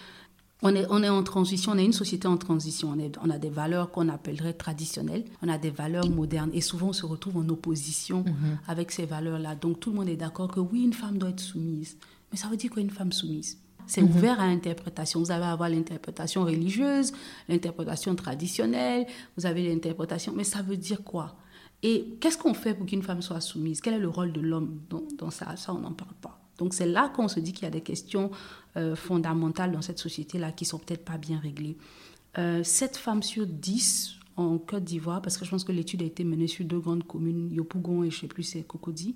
[0.61, 2.91] On est, on est en transition, on est une société en transition.
[2.95, 6.51] On, est, on a des valeurs qu'on appellerait traditionnelles, on a des valeurs modernes.
[6.53, 8.57] Et souvent, on se retrouve en opposition mhm.
[8.67, 9.55] avec ces valeurs-là.
[9.55, 11.97] Donc, tout le monde est d'accord que oui, une femme doit être soumise.
[12.31, 13.57] Mais ça veut dire quoi une femme soumise?
[13.87, 14.15] C'est mhm.
[14.15, 15.19] ouvert à interprétation.
[15.19, 17.11] Vous allez avoir l'interprétation religieuse,
[17.47, 20.33] l'interprétation traditionnelle, vous avez l'interprétation.
[20.35, 21.35] Mais ça veut dire quoi?
[21.81, 23.81] Et qu'est-ce qu'on fait pour qu'une femme soit soumise?
[23.81, 25.55] Quel est le rôle de l'homme dans, dans ça?
[25.55, 26.39] Ça, on n'en parle pas.
[26.59, 28.29] Donc c'est là qu'on se dit qu'il y a des questions
[28.77, 31.77] euh, fondamentales dans cette société-là qui sont peut-être pas bien réglées.
[32.37, 36.05] Euh, 7 femmes sur 10 en Côte d'Ivoire, parce que je pense que l'étude a
[36.05, 39.15] été menée sur deux grandes communes, Yopougon et je ne sais plus, c'est Cocody.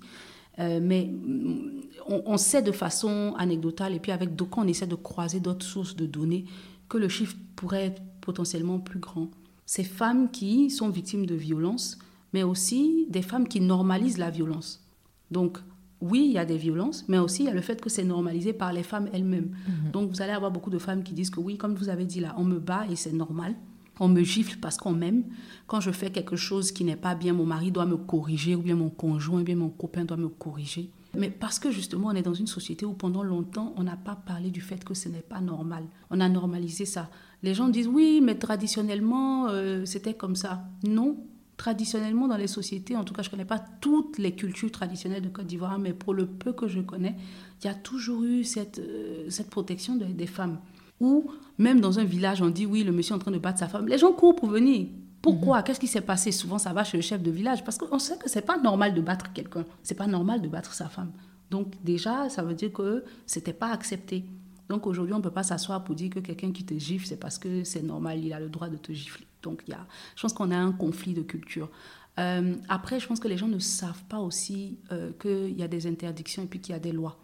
[0.59, 4.95] Euh, mais mm, on, sait de façon anecdotale, et puis avec d'autres, on essaie de
[4.95, 6.45] croiser d'autres sources de données,
[6.89, 9.29] que le chiffre pourrait être potentiellement plus grand.
[9.65, 11.97] Ces femmes qui sont victimes de violences,
[12.33, 14.85] mais aussi des femmes qui normalisent la violence.
[15.31, 15.59] Donc,
[16.01, 18.03] oui, il y a des violences, mais aussi il y a le fait que c'est
[18.03, 19.55] normalisé par les femmes elles-mêmes.
[19.67, 19.91] Mhm.
[19.91, 22.19] Donc vous allez avoir beaucoup de femmes qui disent que oui, comme vous avez dit
[22.19, 23.55] là, on me bat et c'est normal.
[24.03, 25.23] On me gifle parce qu'on m'aime.
[25.65, 28.61] Quand je fais quelque chose qui n'est pas bien, mon mari doit me corriger, ou
[28.61, 30.89] bien mon conjoint, ou bien mon copain doit me corriger.
[31.17, 34.17] Mais parce que justement, on est dans une société où pendant longtemps, on n'a pas
[34.17, 35.85] parlé du fait que ce n'est pas normal.
[36.09, 37.09] On a normalisé ça.
[37.43, 40.65] Les gens disent oui, mais traditionnellement, euh, c'était comme ça.
[40.85, 41.15] Non,
[41.55, 45.21] traditionnellement dans les sociétés, en tout cas je ne connais pas toutes les cultures traditionnelles
[45.21, 47.15] de Côte d'Ivoire, mais pour le peu que je connais,
[47.61, 50.57] il y a toujours eu cette, euh, cette protection des femmes.
[51.03, 53.59] Ou même dans un village, on dit oui, le monsieur est en train de battre
[53.59, 53.87] sa femme.
[53.89, 54.87] Les gens courent pour venir.
[55.21, 55.57] Pourquoi?
[55.57, 55.63] Mhm.
[55.65, 56.31] Qu'est-ce qui s'est passé?
[56.31, 58.93] Souvent, ça va chez le chef de village parce qu'on sait que c'est pas normal
[58.93, 59.65] de battre quelqu'un.
[59.83, 61.11] C'est pas normal de battre sa femme.
[61.51, 64.23] Donc déjà, ça veut dire que c'était pas accepté.
[64.69, 67.19] Donc aujourd'hui, on ne peut pas s'asseoir pour dire que quelqu'un qui te gifle, c'est
[67.19, 69.27] parce que c'est normal, il a le droit de te gifler.
[69.41, 69.85] Donc il y a,
[70.15, 71.69] je pense qu'on a un conflit de culture.
[72.17, 75.67] Euh, après, je pense que les gens ne savent pas aussi euh, qu'il y a
[75.67, 77.17] des interdictions et puis qu'il y a des lois.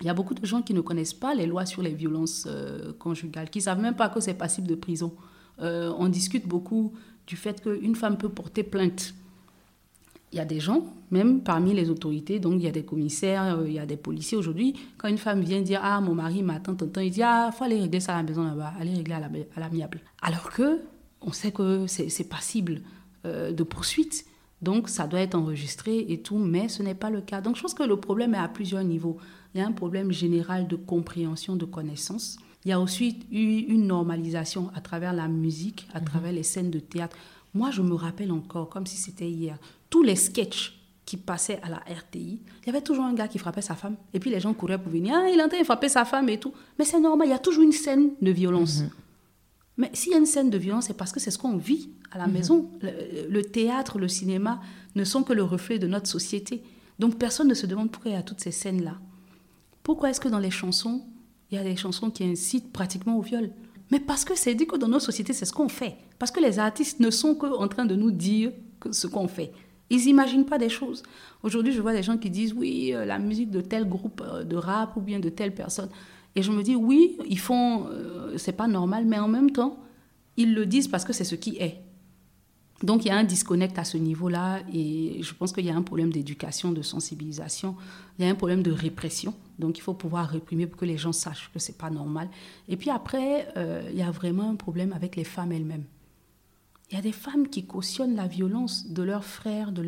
[0.00, 2.46] Il y a beaucoup de gens qui ne connaissent pas les lois sur les violences
[2.46, 5.12] euh, conjugales, qui ne savent même pas que c'est passible de prison.
[5.58, 6.92] on discute beaucoup
[7.26, 9.14] du fait qu'une femme peut porter plainte.
[10.32, 13.62] Il y a des gens, même parmi les autorités, donc il y a des commissaires,
[13.64, 16.74] il y a des policiers aujourd'hui, quand une femme vient dire Ah, mon mari m'attend,
[16.74, 19.14] tonton, il dit Ah, il faut aller régler ça à la maison là-bas, aller régler
[19.14, 20.00] à l'amiable.
[20.20, 20.80] Alors que
[21.26, 22.82] on sait que c'est passible
[23.24, 24.26] euh, de poursuite.
[24.62, 27.40] Donc, ça doit être enregistré et tout, mais ce n'est pas le cas.
[27.40, 29.18] Donc, je pense que le problème est à plusieurs niveaux.
[29.56, 32.36] Il y a un problème général de compréhension, de connaissance.
[32.66, 36.04] Il y a aussi eu une normalisation à travers la musique, à mhm.
[36.04, 37.16] travers les scènes de théâtre.
[37.54, 39.56] Moi, je me rappelle encore, comme si c'était hier,
[39.88, 43.38] tous les sketchs qui passaient à la RTI, il y avait toujours un gars qui
[43.38, 43.96] frappait sa femme.
[44.12, 46.04] Et puis les gens couraient pour venir, ah, il est en train de frapper sa
[46.04, 46.52] femme et tout.
[46.78, 48.82] Mais c'est normal, il y a toujours une scène de violence.
[48.82, 48.90] Mhm.
[49.78, 51.88] Mais s'il y a une scène de violence, c'est parce que c'est ce qu'on vit
[52.10, 52.32] à la mhm.
[52.34, 52.70] maison.
[52.82, 54.60] Le, théâtre, le cinéma
[54.96, 56.62] ne sont que le reflet de notre société.
[56.98, 58.98] Donc personne ne se demande pourquoi il y a toutes ces scènes-là.
[59.86, 61.04] Pourquoi est-ce que dans les chansons,
[61.48, 63.52] il y a des chansons qui incitent pratiquement au viol?
[63.92, 65.96] Mais parce que c'est dit que dans nos sociétés, c'est ce qu'on fait.
[66.18, 68.50] Parce que les artistes ne sont qu'en train de nous dire
[68.90, 69.52] ce qu'on fait.
[69.88, 71.04] Ils n'imaginent pas des choses.
[71.44, 74.42] Aujourd'hui, je vois des gens qui disent oui, euh, la musique de tel groupe euh,
[74.42, 75.90] de rap ou bien de telle personne.
[76.34, 79.78] Et je me dis, oui, ils font, euh, c'est pas normal, mais en même temps,
[80.36, 81.80] ils le disent parce que c'est ce qui est.
[82.82, 85.76] Donc il y a un disconnect à ce niveau-là et je pense qu'il y a
[85.76, 87.76] un problème d'éducation, de sensibilisation,
[88.18, 89.32] il y a un problème de répression.
[89.58, 92.28] Donc il faut pouvoir réprimer pour que les gens sachent que c'est pas normal.
[92.68, 95.84] Et puis après, euh, il y a vraiment un problème avec les femmes elles-mêmes.
[96.90, 99.84] Il y a des femmes qui cautionnent la violence de leurs frères de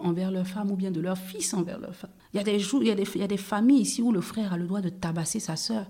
[0.00, 2.10] envers leurs femmes ou bien de leurs fils envers leurs femmes.
[2.32, 4.10] Il y, a des, il, y a des, il y a des familles ici où
[4.10, 5.86] le frère a le droit de tabasser sa sœur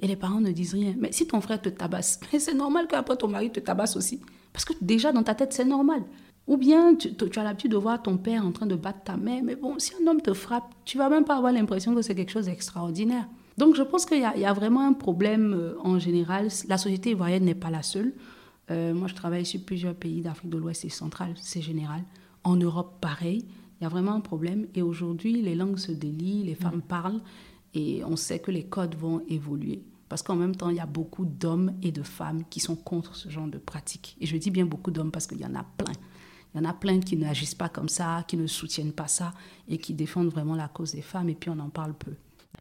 [0.00, 0.94] et les parents ne disent rien.
[0.98, 4.20] Mais si ton frère te tabasse, c'est normal qu'après ton mari te tabasse aussi.
[4.52, 6.02] Parce que déjà dans ta tête, c'est normal.
[6.46, 9.16] Ou bien tu, tu as l'habitude de voir ton père en train de battre ta
[9.16, 9.42] mère.
[9.42, 12.14] Mais bon, si un homme te frappe, tu vas même pas avoir l'impression que c'est
[12.14, 13.26] quelque chose d'extraordinaire.
[13.56, 16.48] Donc je pense qu'il y, y, a vraiment un problème euh, en général.
[16.68, 18.12] La société ivoirienne n'est pas la seule.
[18.70, 22.02] Euh, moi, je travaille sur plusieurs pays d'Afrique de l'Ouest et centrale, c'est général.
[22.44, 23.44] En Europe, pareil.
[23.80, 24.66] Il y a vraiment un problème.
[24.74, 26.82] Et aujourd'hui, les langues se délient, les femmes mm.
[26.82, 27.20] parlent,
[27.74, 29.82] et on sait que les codes vont évoluer.
[30.08, 33.16] Parce qu'en même temps, il y a beaucoup d'hommes et de femmes qui sont contre
[33.16, 34.16] ce genre de pratique.
[34.20, 35.92] Et je dis bien beaucoup d'hommes parce qu'il y en a plein.
[36.54, 39.32] Il y en a plein qui n'agissent pas comme ça, qui ne soutiennent pas ça
[39.68, 41.28] et qui défendent vraiment la cause des femmes.
[41.28, 42.12] Et puis on en parle peu.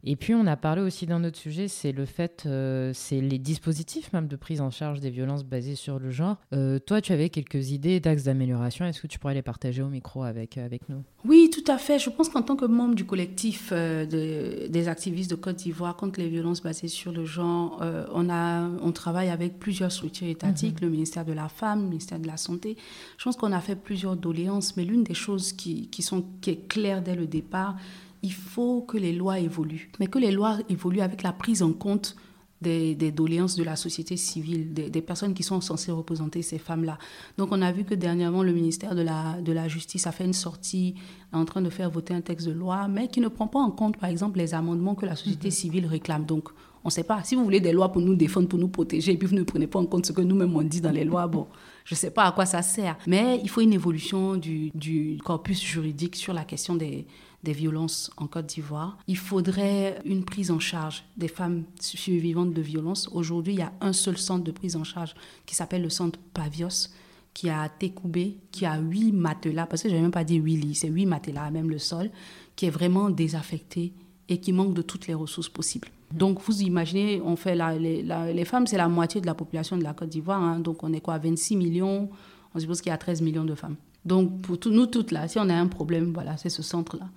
[0.04, 3.40] Et puis on a parlé aussi d'un autre sujet, c'est le fait, euh, c'est les
[3.40, 6.38] dispositifs même de prise en charge des violences basées sur le genre.
[6.54, 8.86] Euh, toi, tu avais quelques idées d'axes d'amélioration.
[8.86, 11.04] Est-ce que tu pourrais les partager au micro avec, avec nous?
[11.24, 12.00] Oui, tout à fait.
[12.00, 16.20] Je pense qu'en tant que membre du collectif de, des activistes de Côte d'Ivoire contre
[16.20, 17.82] les violences basées sur le genre,
[18.14, 20.88] on, a, on travaille avec plusieurs structures étatiques, mhm.
[20.88, 22.76] le ministère de la Femme, le ministère de la Santé.
[23.18, 26.50] Je pense qu'on a fait plusieurs doléances, mais l'une des choses qui, qui, sont, qui
[26.50, 27.78] est claire dès le départ,
[28.24, 31.74] il faut que les lois évoluent, mais que les lois évoluent avec la prise en
[31.74, 32.16] compte
[32.64, 36.98] des, doléances de la société civile, des, personnes qui sont censées représenter ces femmes-là.
[37.38, 40.26] Donc on a vu que dernièrement, le ministère de la, de la Justice a fait
[40.26, 40.96] une sortie
[41.32, 43.72] en train de faire voter un texte de loi, mais qui ne prend pas en
[43.72, 45.52] compte, par exemple, les amendements que la société mhm.
[45.52, 46.26] civile réclame.
[46.26, 46.50] Donc
[46.86, 47.24] on ne sait pas.
[47.24, 49.44] Si vous voulez des lois pour nous défendre, pour nous protéger, et puis vous ne
[49.44, 51.48] prenez pas en compte ce que nous-mêmes on dit dans les lois, bon,
[51.86, 52.98] je ne sais pas à quoi ça sert.
[53.08, 57.06] Mais il faut une évolution du, du corpus juridique sur la question des,
[57.44, 58.98] des violences en Côte d'Ivoire.
[59.08, 63.10] Il faudrait une prise en charge des femmes survivantes de violences.
[63.12, 65.14] Aujourd'hui, il y a un seul centre de prise en charge
[65.46, 66.90] qui s'appelle le centre Pavios
[67.34, 70.58] qui a Técoubé, qui a huit matelas, parce que je n'ai même pas dit huit
[70.58, 72.12] lits, c'est huit matelas, même le sol,
[72.56, 73.92] qui est vraiment désaffecté
[74.30, 75.88] et qui manque de toutes les ressources possibles.
[76.14, 79.94] Donc, vous imaginez, on fait les, femmes, c'est la moitié de la population de la
[79.94, 80.42] Côte d'Ivoire.
[80.42, 80.60] Hein.
[80.60, 82.10] donc, on est quoi 26 millions?
[82.54, 83.78] On suppose qu'il y a 13 millions de femmes.
[84.06, 87.10] Donc, pour nous toutes, là, si on a un problème, voilà, c'est ce centre-là.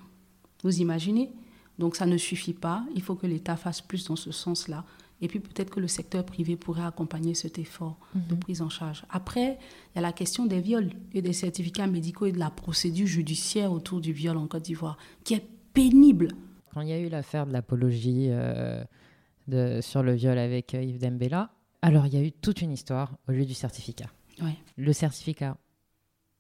[0.66, 1.31] Vous imaginez
[1.79, 2.85] Donc ça ne suffit pas.
[2.96, 4.85] Il faut que l'État fasse plus dans ce sens-là.
[5.20, 8.40] Et puis peut-être que le secteur privé pourrait accompagner cet effort de mhm.
[8.40, 9.05] prise en charge.
[9.09, 9.59] Après,
[9.94, 13.07] il y a la question des viols et des certificats médicaux et de la procédure
[13.07, 16.29] judiciaire autour du viol en Côte d'Ivoire, qui est pénible.
[16.74, 18.83] Quand il y a eu l'affaire de l'apologie euh,
[19.81, 23.16] sur le viol avec euh, Yves Dembella, alors il y a eu toute une histoire
[23.29, 24.11] au lieu du certificat.
[24.76, 25.57] Le certificat,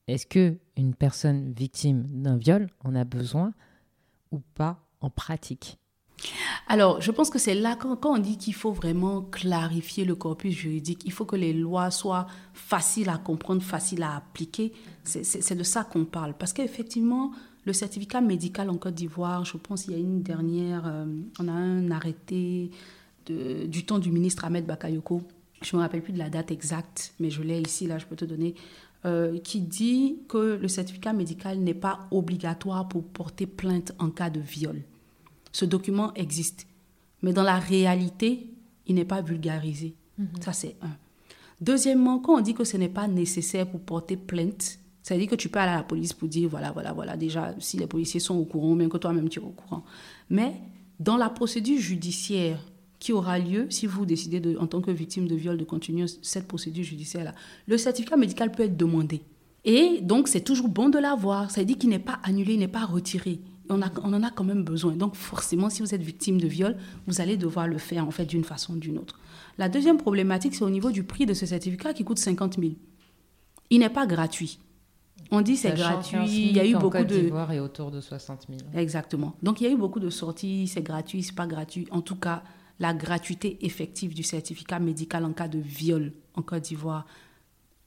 [0.08, 3.52] est-ce que une personne victime d'un viol en a besoin
[4.30, 5.78] ou pas en pratique
[6.66, 10.54] alors, je pense que c'est là, quand, on dit qu'il faut vraiment clarifier le corpus
[10.54, 14.72] juridique, il faut que les lois soient faciles à comprendre, faciles à appliquer.
[15.04, 16.34] C'est de ça qu'on parle.
[16.34, 17.32] Parce qu'effectivement,
[17.64, 21.04] le certificat médical en Côte d'Ivoire, je pense qu'il y a une dernière, euh,
[21.38, 22.70] on a un arrêté
[23.28, 25.22] du temps du ministre Ahmed Bakayoko.
[25.62, 28.06] Je ne me rappelle plus de la date exacte, mais je l'ai ici, là, je
[28.06, 28.54] peux te donner.
[29.04, 34.30] Euh, qui dit que le certificat médical n'est pas obligatoire pour porter plainte en cas
[34.30, 34.82] de viol.
[35.52, 36.66] Ce document existe,
[37.22, 38.50] mais dans la réalité,
[38.86, 39.94] il n'est pas vulgarisé.
[40.18, 40.28] Mhm.
[40.40, 40.96] Ça, c'est un.
[41.60, 45.30] Deuxièmement, quand on dit que ce n'est pas nécessaire pour porter plainte, ça veut dire
[45.30, 47.86] que tu peux aller à la police pour dire, voilà, voilà, voilà, déjà, si les
[47.86, 49.84] policiers sont au courant, même que toi-même tu es au courant.
[50.30, 50.54] Mais
[50.98, 52.58] dans la procédure judiciaire
[52.98, 56.06] qui aura lieu si vous décidez, de, en tant que victime de viol, de continuer
[56.22, 57.34] cette procédure judiciaire-là.
[57.66, 59.22] Le certificat médical peut être demandé.
[59.64, 61.50] Et donc, c'est toujours bon de l'avoir.
[61.50, 63.40] Ça veut dire qu'il n'est pas annulé, il n'est pas retiré.
[63.68, 64.92] On, a, on, en a quand même besoin.
[64.92, 68.26] Donc, forcément, si vous êtes victime de viol, vous allez devoir le faire, en fait,
[68.26, 69.18] d'une façon ou d'une autre.
[69.58, 72.72] La deuxième problématique, c'est au niveau du prix de ce certificat qui coûte 50 000.
[73.70, 74.60] Il n'est pas gratuit.
[75.30, 76.18] On dit c'est gratuit.
[76.28, 77.32] Il y a eu beaucoup Côte de.
[77.52, 78.60] est autour de 60 000.
[78.74, 79.34] Exactement.
[79.42, 80.68] Donc il y a eu beaucoup de sorties.
[80.68, 81.88] C'est gratuit, c'est pas gratuit.
[81.90, 82.42] En tout cas,
[82.78, 87.06] la gratuité effective du certificat médical en cas de viol en Côte d'Ivoire.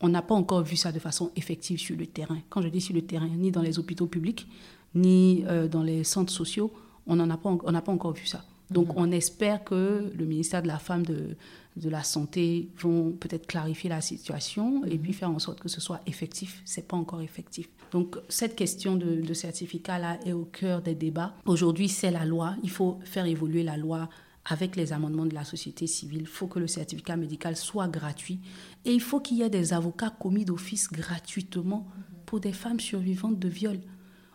[0.02, 2.39] On n'a pas encore vu ça de façon effective sur le terrain.
[2.49, 4.47] Quand je dis sur le terrain, ni dans les hôpitaux publics,
[4.95, 6.71] ni euh, dans les centres sociaux,
[7.06, 8.43] on n'a pas, pas encore vu ça.
[8.71, 8.93] Donc mhm.
[8.97, 11.36] on espère que le ministère de la Femme, de,
[11.75, 14.99] de la Santé vont peut-être clarifier la situation et mhm.
[14.99, 16.62] puis faire en sorte que ce soit effectif.
[16.65, 17.69] Ce n'est pas encore effectif.
[17.91, 21.34] Donc cette question de, de certificat-là est au cœur des débats.
[21.45, 22.56] Aujourd'hui, c'est la loi.
[22.63, 24.10] Il faut faire évoluer la loi
[24.45, 28.39] avec les amendements de la société civile, il faut que le certificat médical soit gratuit
[28.86, 31.88] et il faut qu'il y ait des avocats commis d'office gratuitement
[32.25, 33.80] pour des femmes survivantes de viol.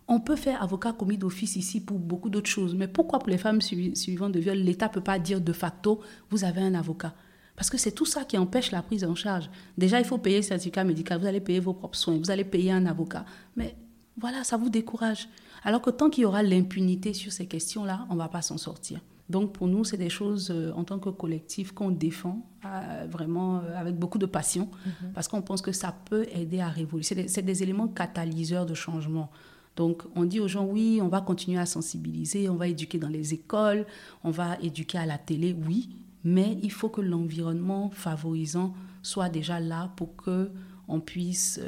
[0.07, 3.38] On peut faire avocat commis d'office ici pour beaucoup d'autres choses, mais pourquoi pour les
[3.38, 7.14] femmes survivantes de viol, l'État ne peut pas dire de facto, vous avez un avocat?
[7.57, 9.49] Parce que c'est tout ça qui empêche la prise en charge.
[9.79, 12.45] Déjà, il faut payer le certificat médical, vous allez payer vos propres soins, vous allez
[12.45, 13.25] payer un avocat.
[13.57, 13.77] Mais
[14.19, 15.29] voilà, ça vous décourage.
[15.62, 18.59] Alors que tant qu'il y aura l'impunité sur ces questions-là, on ne va pas s'en
[18.59, 19.01] sortir.
[19.31, 23.59] Donc pour nous, c'est des choses euh, en tant que collectif qu'on défend euh, vraiment
[23.59, 25.13] euh, avec beaucoup de passion mhm.
[25.15, 27.03] parce qu'on pense que ça peut aider à révoluer.
[27.03, 29.31] C'est des, éléments catalyseurs de changement.
[29.77, 33.09] Donc on dit aux gens, oui, on va continuer à sensibiliser, on va éduquer dans
[33.09, 33.87] les écoles,
[34.23, 35.89] on va éduquer à la télé, oui,
[36.23, 40.51] mais il faut que l'environnement favorisant soit déjà là pour que
[40.87, 41.59] on puisse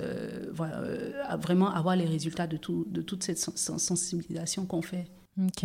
[0.52, 5.06] vraiment avoir les résultats de, tout, de toute cette sensibilisation qu'on fait.
[5.42, 5.64] Ok.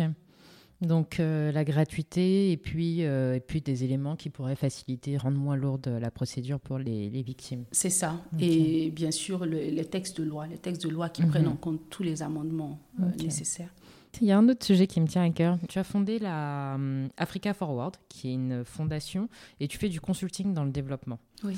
[0.82, 5.38] Donc euh, la gratuité et puis, euh, et puis des éléments qui pourraient faciliter, rendre
[5.38, 7.64] moins lourde la procédure pour les, victimes.
[7.70, 8.20] C'est ça.
[8.40, 11.52] Et bien sûr, les textes de loi, les textes de loi qui prennent mhm.
[11.52, 13.72] en compte tous les amendements euh, nécessaires.
[14.20, 15.56] Il y a un autre sujet qui me tient à cœur.
[15.68, 16.76] Tu as fondé la
[17.16, 19.28] Africa Forward, qui est une fondation,
[19.60, 21.18] et tu fais du consulting dans le développement.
[21.44, 21.56] Oui.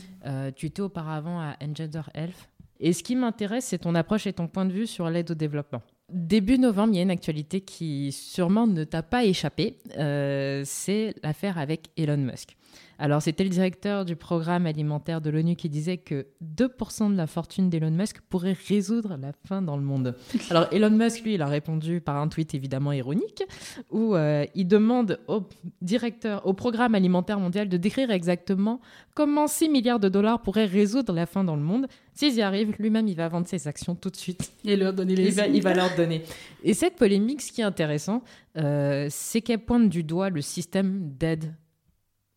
[0.55, 2.49] Tu étais auparavant à Engender Health.
[2.79, 5.35] Et ce qui m'intéresse, c'est ton approche et ton point de vue sur l'aide au
[5.35, 5.83] développement.
[6.13, 9.79] Début novembre, il y a une actualité qui sûrement ne t'a pas échappé.
[9.97, 12.57] Euh, c'est l'affaire avec Elon Musk.
[12.99, 16.27] Alors, c'était le directeur du programme alimentaire de l'ONU qui disait que
[16.57, 20.15] 2% de la fortune d'Elon Musk pourrait résoudre la faim dans le monde.
[20.51, 23.43] Alors, Elon Musk, lui, il a répondu par un tweet évidemment ironique
[23.91, 25.43] où euh, il demande au
[25.83, 28.81] directeur, au programme alimentaire mondial de décrire exactement
[29.15, 31.87] comment 6 milliards de dollars pourraient résoudre la faim dans le monde.
[32.15, 34.53] S'ils y arrivent, lui-même, il va vendre ses actions tout de suite.
[34.65, 36.23] Et leur donner les il va, il va leur donner.
[36.63, 38.23] Et cette polémique, ce qui est intéressant,
[38.57, 41.55] euh, c'est qu'elle pointe du doigt le système d'aide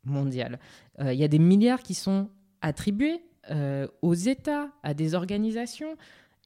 [0.08, 0.60] mondiale.
[1.00, 2.30] Euh, il y a des milliards qui sont
[2.62, 5.96] attribués euh, aux États, à des organisations,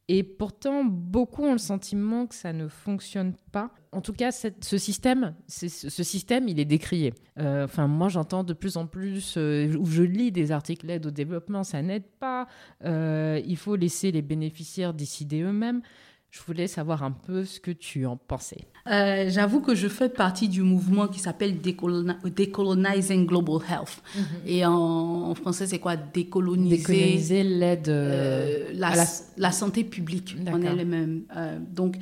[0.08, 3.72] et pourtant, beaucoup ont le sentiment que ça ne fonctionne pas.
[3.94, 7.14] En tout cas, ce système, ce système, il est décrié.
[7.40, 11.12] Euh, enfin, moi, j'entends de plus en plus, ou je lis des articles d'aide au
[11.12, 12.48] développement, ça n'aide pas.
[12.84, 15.82] il faut laisser les bénéficiaires décider eux-mêmes.
[16.32, 18.66] Je voulais savoir un peu ce que tu en pensais.
[18.88, 24.02] Euh, j'avoue que je fais partie du mouvement qui s'appelle Decolonizing Global Health.
[24.16, 24.24] Mhm.
[24.46, 25.98] Et en, français, c'est quoi?
[25.98, 28.94] Décoloniser, Décoloniser l'aide euh, euh, la,
[29.36, 29.52] la...
[29.52, 31.24] santé publique en elle-même.
[31.70, 31.98] donc,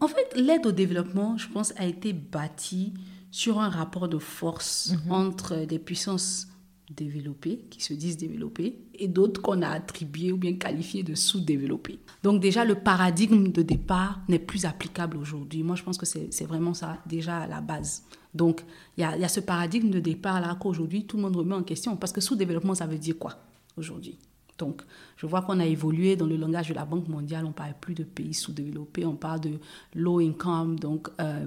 [0.00, 2.94] en fait, l'aide au développement, je pense, a été bâtie
[3.32, 5.12] sur un rapport de force mhm.
[5.12, 6.46] entre des puissances
[6.94, 11.98] développés, qui se disent développés, et d'autres qu'on a attribués ou bien qualifiés de sous-développés.
[12.22, 15.62] Donc déjà, le paradigme de départ n'est plus applicable aujourd'hui.
[15.62, 18.04] Moi, je pense que c'est vraiment ça, déjà à la base.
[18.34, 18.64] Donc,
[18.96, 21.96] il y a, ce paradigme de départ-là qu'aujourd'hui, tout le monde remet en question.
[21.96, 23.36] Parce que sous-développement, ça veut dire quoi
[23.76, 24.18] aujourd'hui?
[24.58, 24.82] Donc,
[25.16, 27.44] je vois qu'on a évolué dans le langage de la Banque mondiale.
[27.44, 29.58] On ne parle plus de pays sous-développés, on parle de
[29.94, 31.44] low income, donc euh,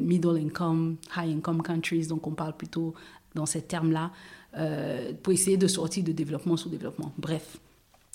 [0.00, 2.06] middle income, high income countries.
[2.06, 2.94] Donc, on parle plutôt
[3.34, 4.12] dans ces termes-là.
[4.56, 7.12] Euh, pour essayer de sortir de développement sous développement.
[7.18, 7.58] Bref.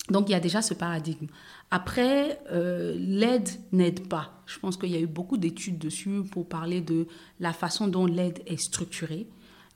[0.09, 1.27] Donc il y a déjà ce paradigme.
[1.69, 4.41] Après, euh, l'aide n'aide pas.
[4.45, 7.07] Je pense qu'il y a eu beaucoup d'études dessus pour parler de
[7.41, 9.27] la façon dont l'aide est structurée,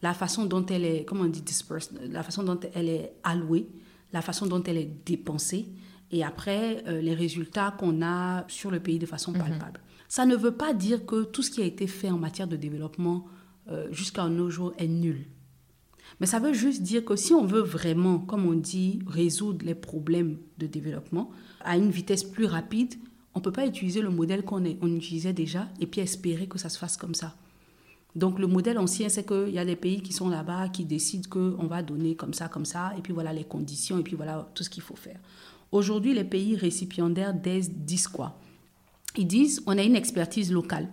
[0.02, 3.68] la façon dont elle est, comment on dit, dispersed, la façon dont elle est allouée,
[4.14, 5.68] la façon dont elle est dépensée,
[6.12, 9.40] et après euh, les résultats qu'on a sur le pays de façon mhm.
[9.40, 9.82] palpable.
[10.08, 12.56] Ça ne veut pas dire que tout ce qui a été fait en matière de
[12.56, 13.26] développement
[13.92, 15.26] jusqu'à nos jours est nul.
[16.20, 19.76] Mais ça veut juste dire que si on veut vraiment, comme on dit, résoudre les
[19.76, 22.94] problèmes de développement à une vitesse plus rapide,
[23.36, 26.60] on ne peut pas utiliser le modèle qu'on on utilisait déjà et puis espérer que
[26.60, 27.36] ça se fasse comme ça.
[28.16, 31.28] Donc le modèle ancien, c'est qu'il y a des pays qui sont là-bas, qui décident
[31.30, 34.48] qu'on va donner comme ça, comme ça, et puis voilà les conditions, et puis voilà
[34.54, 35.20] tout ce qu'il faut faire.
[35.72, 38.40] Aujourd'hui, les pays récipiendaires disent quoi?
[39.18, 40.90] Ils disent, on a une expertise locale.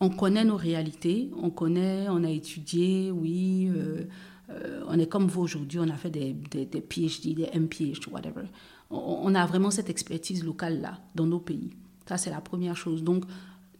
[0.00, 4.04] On connaît nos réalités, on connaît, on a étudié, oui, euh,
[4.52, 8.44] euh, on est comme vous aujourd'hui, on a fait des, PhD, des MPhD, whatever.
[8.90, 11.70] On, a vraiment cette expertise locale-là dans nos pays.
[12.06, 13.02] Ça, c'est la première chose.
[13.02, 13.24] Donc,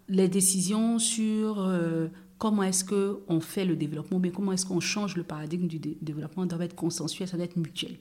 [0.08, 2.08] les décisions sur euh,
[2.38, 6.46] comment est-ce qu'on fait le développement, mais comment est-ce qu'on change le paradigme du développement
[6.46, 7.96] doivent être consensuelles, ça doit être mutuel.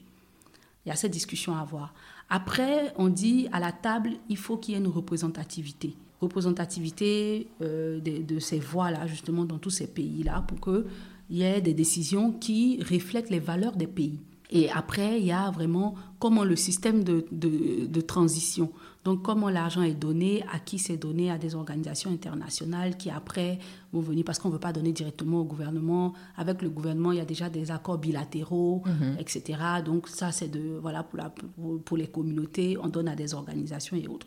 [0.84, 1.94] Il y a cette discussion à avoir.
[2.30, 5.94] Après, on dit à la table, il faut qu'il y ait une représentativité.
[6.20, 10.86] Représentativité euh, de, de, ces voix-là, justement, dans tous ces pays-là, pour que
[11.30, 14.20] il y a des décisions qui reflètent les valeurs des pays.
[14.54, 18.70] Et après, il y a vraiment comment le système de, de, transition,
[19.02, 23.58] donc comment l'argent est donné, à qui c'est donné, à des organisations internationales qui après
[23.94, 26.12] vont venir, parce qu'on ne veut pas donner directement au gouvernement.
[26.36, 29.16] Avec le gouvernement, il y a déjà des accords bilatéraux, mhm.
[29.18, 29.58] etc.
[29.84, 31.32] Donc ça, c'est de, voilà, pour, la,
[31.84, 34.26] pour, les communautés, on donne à des organisations et autres.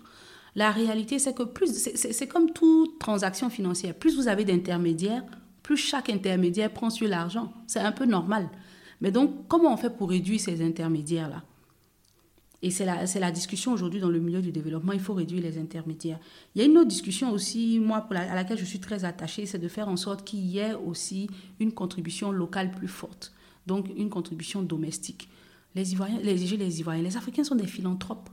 [0.56, 5.24] La réalité, c'est que plus, c'est comme toute transaction financière, plus vous avez d'intermédiaires,
[5.66, 7.52] plus chaque intermédiaire prend sur l'argent.
[7.66, 8.50] C'est un peu normal.
[9.02, 11.44] Mais donc, comment on fait pour réduire ces intermédiaires-là?
[12.62, 15.58] Et c'est la, la, discussion aujourd'hui dans le milieu du développement, il faut réduire les
[15.58, 16.20] intermédiaires.
[16.54, 19.58] Il y a une autre discussion aussi, moi, à laquelle je suis très attachée, c'est
[19.58, 23.34] de faire en sorte qu'il y ait aussi une contribution locale plus forte,
[23.66, 25.30] donc une contribution domestique.
[25.74, 28.30] Les Ivoiriens, les, les Ivoiriens, les Africains sont des philanthropes.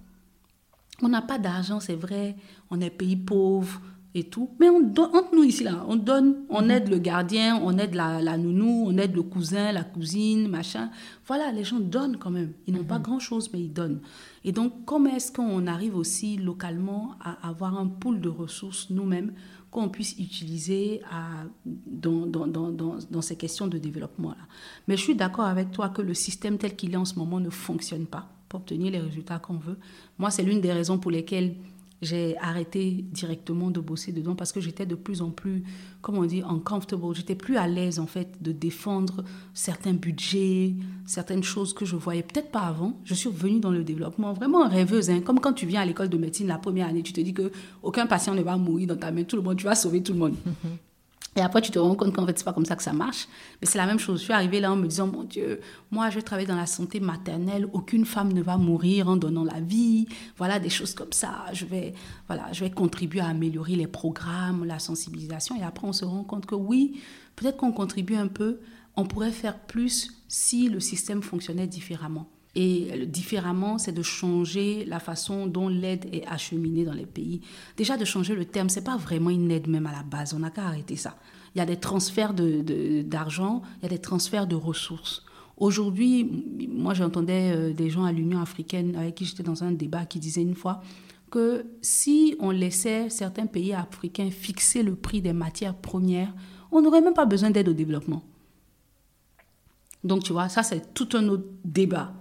[1.01, 2.37] On n'a pas d'argent, c'est vrai,
[2.71, 3.81] on est pays pauvre,
[4.14, 4.51] et tout.
[4.61, 8.20] Mais on entre nous ici, là, on donne, on aide le gardien, on aide la,
[8.20, 10.91] la, nounou, on aide le cousin, la cousine, machin.
[11.26, 12.53] Voilà, les gens donnent quand même.
[12.66, 13.05] Ils n'ont pas mhm.
[13.05, 14.01] grand-chose, mais ils donnent.
[14.45, 19.32] Et donc, comment est-ce qu'on arrive aussi localement à avoir un pool de ressources nous-mêmes
[19.70, 24.47] qu'on puisse utiliser à, dans, dans, dans, dans, ces questions de développement-là?
[24.89, 27.41] Mais je suis d'accord avec toi que le système tel qu'il est en ce moment
[27.41, 29.78] ne fonctionne pas pour obtenir les résultats qu'on veut.
[30.18, 31.55] Moi, c'est l'une des raisons pour lesquelles
[32.03, 35.62] j'ai arrêté directement de bosser dedans parce que j'étais de plus en plus,
[36.00, 37.14] comment on dit, uncomfortable.
[37.14, 39.24] J'étais plus à l'aise en fait de défendre
[39.55, 40.74] certains budgets,
[41.07, 43.00] certaines choses que je voyais peut-être pas avant.
[43.05, 45.20] Je suis revenue dans le développement vraiment rêveuse, hein.
[45.20, 47.53] comme quand tu viens à l'école de médecine la première année, tu te dis que
[47.82, 50.12] aucun patient ne va mourir dans ta main, tout le monde, tu vas sauver tout
[50.12, 50.34] le monde.
[51.35, 53.26] Et après, tu te rends compte qu'en fait, c'est pas comme ça que ça marche.
[53.61, 54.18] Mais c'est la même chose.
[54.18, 55.61] Je suis arrivée là en me disant, mon Dieu,
[55.91, 57.66] moi, je travaille dans la santé maternelle.
[57.72, 60.07] Aucune femme ne va mourir en donnant la vie.
[60.37, 61.47] Voilà, des choses comme ça.
[61.55, 61.95] Je vais,
[62.26, 65.59] voilà, je vais contribuer à améliorer les programmes, la sensibilisation.
[65.59, 67.01] Et après, on se rend compte que oui,
[67.37, 68.61] peut-être qu'on contribue un peu.
[68.97, 72.28] On pourrait faire plus si le système fonctionnait différemment.
[72.55, 77.40] Et différemment, c'est de changer la façon dont l'aide est acheminée dans les pays.
[77.76, 80.34] Déjà, de changer le terme, c'est pas vraiment une aide même à la base.
[80.34, 81.16] On n'a qu'à arrêter ça.
[81.55, 85.24] Il y a des transferts d'argent, de, il y a des transferts de ressources.
[85.57, 86.28] Aujourd'hui,
[86.68, 90.18] moi j'entendais euh, des gens à l'Union africaine avec qui j'étais dans un débat qui
[90.18, 90.82] disaient une fois
[91.30, 96.34] que si on laissait certains pays africains fixer le prix des matières premières,
[96.70, 98.22] on n'aurait même pas besoin d'aide au développement.
[100.05, 102.12] Donc tu vois, ça c'est tout un autre débat.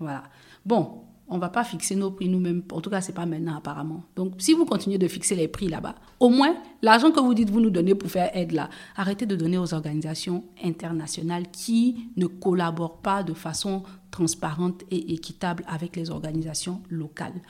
[0.00, 0.24] Voilà.
[0.66, 2.64] Bon, on ne va pas fixer nos prix nous-mêmes.
[2.72, 4.02] En tout cas, ce n'est pas maintenant apparemment.
[4.16, 7.50] Donc, si vous continuez de fixer les prix là-bas, au moins, l'argent que vous dites
[7.50, 12.26] vous nous donnez pour faire aide là, arrêtez de donner aux organisations internationales qui ne
[12.26, 17.40] collaborent pas de façon transparente et équitable avec les organisations locales.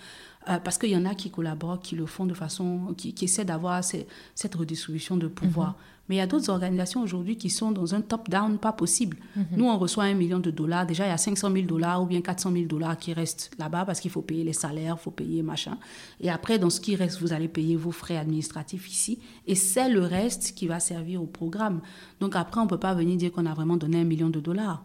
[0.49, 3.45] Euh, parce qu'il y en a qui collaborent, qui le font de façon, qui, essaient
[3.47, 5.69] d'avoir cette redistribution de pouvoir.
[5.69, 5.75] Mhm.
[6.11, 9.17] Mais il y a d'autres organisations aujourd'hui qui sont dans un top-down pas possible.
[9.37, 9.45] Mhm.
[9.57, 10.85] Nous, on reçoit un million de dollars.
[10.85, 13.85] Déjà, il y a 500 000 dollars ou bien 400 000 dollars qui restent là-bas
[13.85, 15.79] parce qu'il faut payer les salaires, il faut payer machin.
[16.21, 19.21] Et après, dans ce qui reste, vous allez payer vos frais administratifs ici.
[19.47, 21.81] Et c'est le reste qui va servir au programme.
[22.19, 24.41] Donc après, on ne peut pas venir dire qu'on a vraiment donné un million de
[24.41, 24.83] dollars.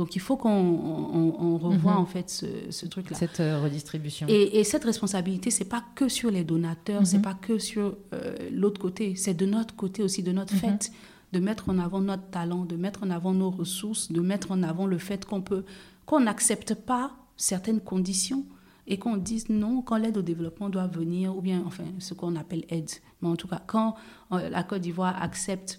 [0.00, 1.98] Donc il faut qu'on revoie mhm.
[1.98, 2.30] en fait
[2.70, 3.18] ce, truc-là.
[3.18, 4.26] Cette euh, redistribution.
[4.30, 7.22] Et, cette responsabilité, c'est pas que sur les donateurs, c'est mhm.
[7.22, 10.60] pas que sur euh, l'autre côté, c'est de notre côté aussi, de notre mhm.
[10.60, 10.90] fait,
[11.34, 14.62] de mettre en avant notre talent, de mettre en avant nos ressources, de mettre en
[14.62, 15.64] avant le fait qu'on peut,
[16.06, 18.46] qu'on n'accepte pas certaines conditions
[18.86, 22.36] et qu'on dise non quand l'aide au développement doit venir, ou bien enfin ce qu'on
[22.36, 22.90] appelle aide.
[23.20, 23.96] Mais en tout cas, quand
[24.32, 25.78] euh, la Côte d'Ivoire accepte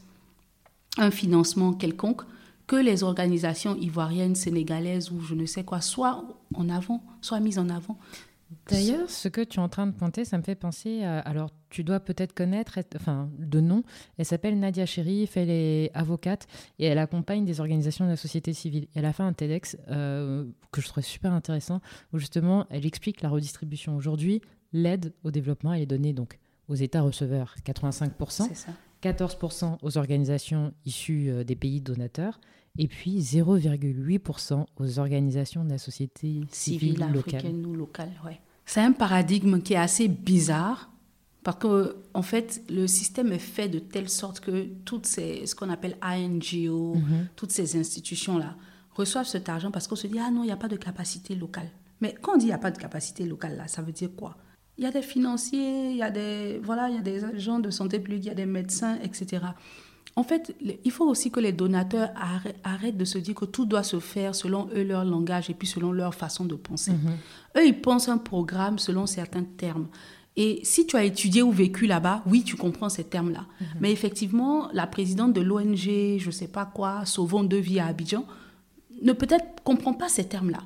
[0.99, 2.22] un financement quelconque,
[2.72, 7.59] que les organisations ivoiriennes, sénégalaises ou je ne sais quoi soient en avant, soient mises
[7.59, 7.97] en avant.
[8.69, 11.19] D'ailleurs, ce que tu es en train de pointer, ça me fait penser à.
[11.19, 13.84] Alors, tu dois peut-être connaître, enfin, de nom.
[14.17, 16.47] Elle s'appelle Nadia Sherif, elle est avocate
[16.80, 18.88] et elle accompagne des organisations de la société civile.
[18.95, 21.82] Elle a fait un TEDx euh, que je trouve super intéressant,
[22.13, 23.97] où justement, elle explique la redistribution.
[23.97, 24.41] Aujourd'hui,
[24.72, 28.47] l'aide au développement, elle est donnée donc aux États receveurs, 85%.
[29.01, 32.39] 14% aux organisations issues euh, des pays donateurs
[32.78, 38.11] et puis 0,8% aux organisations de la société civile, civile africaine ou locale.
[38.26, 38.39] Ouais.
[38.65, 40.89] C'est un paradigme qui est assez bizarre
[41.43, 45.55] parce que en fait le système est fait de telle sorte que toutes ces ce
[45.55, 47.28] qu'on appelle INGO, mhm.
[47.36, 48.55] toutes ces institutions là
[48.91, 51.36] reçoivent cet argent parce qu'on se dit ah non il n'y a pas de capacité
[51.36, 51.69] locale.
[51.99, 54.09] Mais quand on dit il n'y a pas de capacité locale là, ça veut dire
[54.15, 54.38] quoi?
[54.78, 57.59] Il y a des financiers, il y a des voilà, il y a des agents
[57.59, 59.45] de santé publique, il y a des médecins, etc.
[60.16, 62.09] En fait, il faut aussi que les donateurs
[62.64, 65.68] arrêtent de se dire que tout doit se faire selon eux, leur langage et puis
[65.68, 66.91] selon leur façon de penser.
[66.91, 67.59] Mm-hmm.
[67.59, 69.88] Eux, ils pensent un programme selon certains termes.
[70.36, 73.41] Et si tu as étudié ou vécu là-bas, oui, tu comprends ces termes-là.
[73.41, 73.66] Mm-hmm.
[73.80, 77.88] Mais effectivement, la présidente de l'ONG, je ne sais pas quoi, Sauvons deux vies à
[77.88, 78.26] Abidjan,
[79.01, 80.59] ne peut-être comprend pas ces termes-là.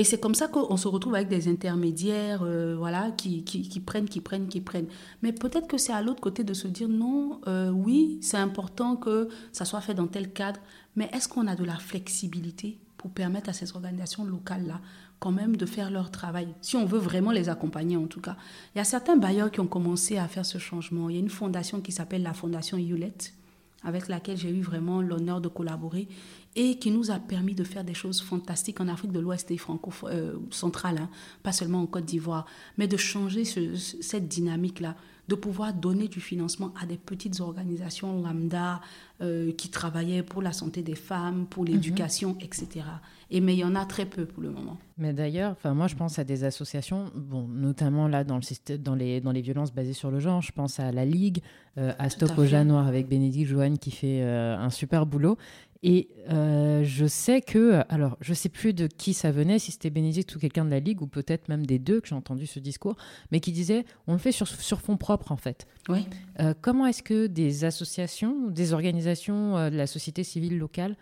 [0.00, 4.08] Et c'est comme ça qu'on se retrouve avec des intermédiaires euh, voilà, qui, qui, prennent,
[4.08, 4.86] qui prennent, qui prennent.
[5.22, 8.94] Mais peut-être que c'est à l'autre côté de se dire non, euh, oui, c'est important
[8.94, 10.60] que ça soit fait dans tel cadre,
[10.94, 14.80] mais est-ce qu'on a de la flexibilité pour permettre à ces organisations locales-là
[15.18, 18.36] quand même de faire leur travail, si on veut vraiment les accompagner en tout cas?
[18.76, 21.08] Il y a certains bailleurs qui ont commencé à faire ce changement.
[21.08, 23.34] Il y a une fondation qui s'appelle la Fondation Hewlett,
[23.82, 26.08] avec laquelle j'ai eu vraiment l'honneur de collaborer
[26.56, 29.58] et qui nous a permis de faire des choses fantastiques en Afrique de l'Ouest et
[29.58, 31.10] franco euh, centrale, hein.
[31.42, 34.96] pas seulement en Côte d'Ivoire, mais de changer cette dynamique-là,
[35.28, 38.80] de pouvoir donner du financement à des petites organisations lambda
[39.20, 41.70] euh, qui travaillaient pour la santé des femmes, pour mhm.
[41.70, 42.86] l'éducation, etc.
[43.30, 44.78] Et mais il y en a très peu pour le moment.
[44.96, 48.78] Mais d'ailleurs, enfin moi je pense à des associations, bon notamment là dans le système,
[48.78, 51.42] dans les dans les violences basées sur le genre, je pense à la Ligue,
[51.76, 55.36] euh, à Stop au Jas Noir avec Bénédicte Joanne qui fait un super boulot
[55.82, 59.90] et euh, je sais que, alors je sais plus de qui ça venait, si c'était
[59.90, 62.58] Bénédicte ou quelqu'un de la Ligue, ou peut-être même des deux que j'ai entendu ce
[62.58, 62.96] discours,
[63.30, 65.66] mais qui disait on le fait sur, sur fond propre en fait.
[65.88, 66.06] Oui.
[66.40, 70.96] Euh, comment est-ce que des associations, des organisations euh, de la société civile locale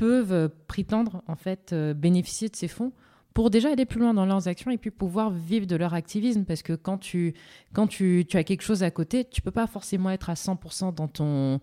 [0.00, 2.92] peuvent prétendre en fait bénéficier de ces fonds
[3.34, 6.44] pour déjà aller plus loin dans leurs actions et puis pouvoir vivre de leur activisme.
[6.44, 7.34] Parce que quand tu,
[7.74, 10.94] quand tu, tu as quelque chose à côté, tu peux pas forcément être à 100%
[10.94, 11.60] dans ton...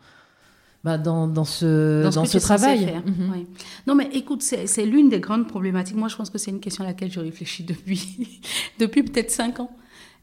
[0.83, 3.01] Bah dans, dans, ce, dans ce, travail.
[3.03, 3.45] Mhm.
[3.87, 5.95] Non, mais écoute, c'est l'une des grandes problématiques.
[5.95, 8.39] Moi, je pense que c'est une question à laquelle je réfléchis depuis,
[8.79, 9.71] depuis peut-être cinq ans.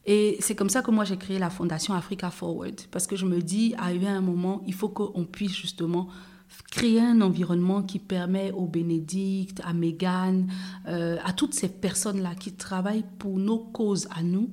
[0.07, 2.81] Et c'est comme ça que moi, j'ai créé la fondation Africa Forward.
[2.93, 6.09] Parce que je me dis, arrivé à un moment, il faut qu'on puisse justement
[6.71, 10.51] créer un environnement qui permet aux Bénédicte, à Mégane,
[10.89, 14.51] euh, à toutes ces personnes-là qui travaillent pour nos causes à nous,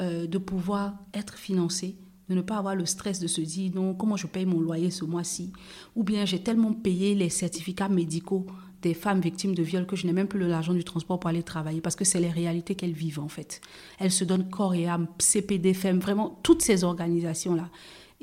[0.00, 1.96] euh, de pouvoir être financées,
[2.28, 4.90] de ne pas avoir le stress de se dire non, comment je paye mon loyer
[4.90, 5.52] ce mois-ci?
[5.96, 8.46] Ou bien j'ai tellement payé les certificats médicaux
[8.82, 11.42] des femmes victimes de viol que je n'ai même plus l'argent du transport pour aller
[11.42, 13.60] travailler parce que c'est les réalités qu'elles vivent en fait.
[13.98, 17.70] Elles se donnent corps et âme, CPD, FEM, vraiment toutes ces organisations-là.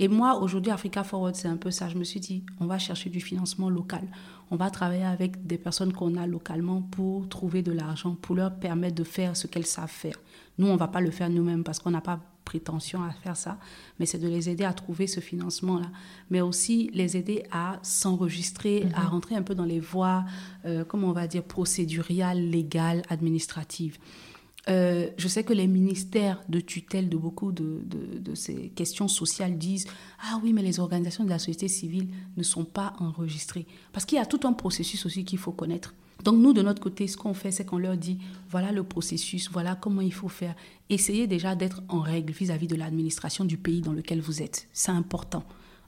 [0.02, 1.90] Et moi, aujourd'hui, Africa Forward, c'est un peu ça.
[1.90, 4.08] Je me suis dit, on va chercher du financement local.
[4.50, 8.56] On va travailler avec des personnes qu'on a localement pour trouver de l'argent, pour leur
[8.56, 10.16] permettre de faire ce qu'elles savent faire.
[10.58, 13.38] Nous, on ne va pas le faire nous-mêmes parce qu'on n'a pas prétention à faire
[13.38, 13.60] ça,
[14.00, 15.92] mais c'est de les aider à trouver ce financement-là,
[16.32, 19.10] mais aussi les aider à s'enregistrer, à mhm.
[19.10, 20.26] rentrer un peu dans les voies,
[20.66, 24.00] euh, comment on va dire, procéduriales, légales, administratives.
[24.68, 27.82] Euh, je sais que les ministères de tutelle de beaucoup de,
[28.36, 29.88] ces questions sociales disent
[30.22, 32.08] Ah oui, mais les organisations de la société civile
[32.38, 33.66] ne sont pas enregistrées.
[33.94, 35.94] Parce qu'il y a tout un processus aussi qu'il faut connaître.
[36.24, 39.50] Donc nous, de notre côté, ce qu'on fait, c'est qu'on leur dit Voilà le processus,
[39.50, 40.56] voilà comment il faut faire.
[40.90, 44.42] Essayez déjà d'être en règle vis à -vis de l'administration du pays dans lequel vous
[44.42, 44.68] êtes.
[44.74, 45.46] C'est important.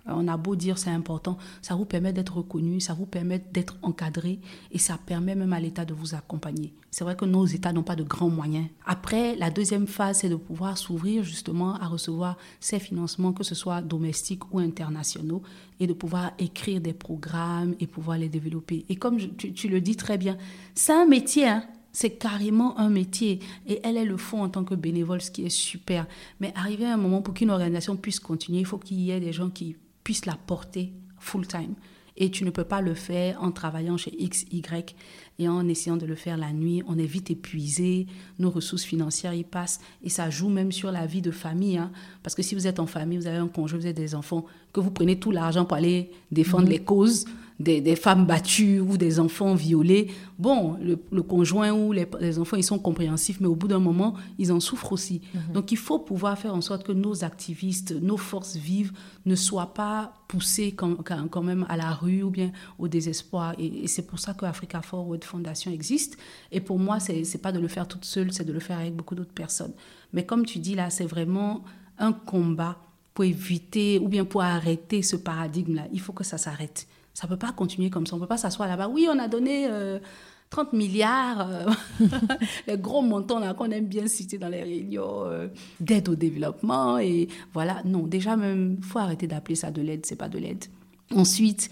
[0.08, 3.78] On a beau dire c'est important, ça vous permet d'être reconnu, ça vous permet d'être
[3.82, 4.40] encadré
[4.72, 6.74] et ça permet même à l'État de vous accompagner.
[6.90, 8.68] C'est vrai que nos États n'ont pas de grands moyens.
[8.86, 13.56] Après, la deuxième phase, c'est de pouvoir s'ouvrir justement à recevoir ces financements, que ce
[13.56, 15.42] soit domestiques ou internationaux,
[15.80, 18.86] et de pouvoir écrire des programmes et pouvoir les développer.
[18.90, 20.38] Et comme tu, le dis très bien,
[20.76, 21.48] c'est un métier.
[21.48, 21.64] Hein.
[21.94, 25.46] c'est carrément un métier et elle, est le fond en tant que bénévole, ce qui
[25.46, 26.08] est super.
[26.40, 29.20] Mais arriver à un moment pour qu'une organisation puisse continuer, il faut qu'il y ait
[29.20, 31.76] des gens qui puisse la porter full-time.
[32.18, 34.96] Et tu ne peux pas le faire en travaillant chez X, Y
[35.40, 36.84] et en essayant de le faire la nuit.
[36.88, 38.06] On est vite épuisé,
[38.38, 41.78] nos ressources financières y passent et ça joue même sur la vie de famille.
[41.78, 41.92] Hein.
[42.22, 44.46] Parce que si vous êtes en famille, vous avez un conjoint, vous avez des enfants,
[44.74, 46.72] que vous prenez tout l'argent pour aller défendre mhm.
[46.72, 47.26] les causes,
[47.62, 52.80] des, femmes battues ou des enfants violés, bon, le, conjoint ou les, enfants, ils sont
[52.80, 55.22] compréhensifs, mais au bout d'un moment, ils en souffrent aussi.
[55.34, 55.54] Mhm.
[55.54, 58.92] Donc, il faut pouvoir faire en sorte que nos activistes, nos forces vives
[59.26, 63.54] ne soient pas poussées quand, quand même à la rue ou bien au désespoir.
[63.60, 66.18] Et, c'est pour ça que Africa Forward Foundation existe.
[66.52, 68.80] Et pour moi, c'est n'est pas de le faire toute seule, c'est de le faire
[68.80, 69.74] avec beaucoup d'autres personnes.
[70.14, 71.64] Mais comme tu dis là, c'est vraiment
[71.98, 72.78] un combat
[73.14, 75.88] pour éviter ou bien pour arrêter ce paradigme-là.
[75.92, 76.88] Il faut que ça s'arrête.
[77.14, 78.16] Ça ne peut pas continuer comme ça.
[78.16, 78.88] On ne peut pas s'asseoir là-bas.
[78.88, 79.68] Oui, on a donné
[80.50, 81.70] 30 euh, milliards, euh,
[82.68, 85.48] les gros montants là qu'on aime bien citer dans les réunions euh,
[85.80, 86.98] d'aide au développement.
[87.00, 90.66] Et voilà, non, déjà même, faut arrêter d'appeler ça de l'aide, c'est pas de l'aide.
[91.14, 91.70] Ensuite,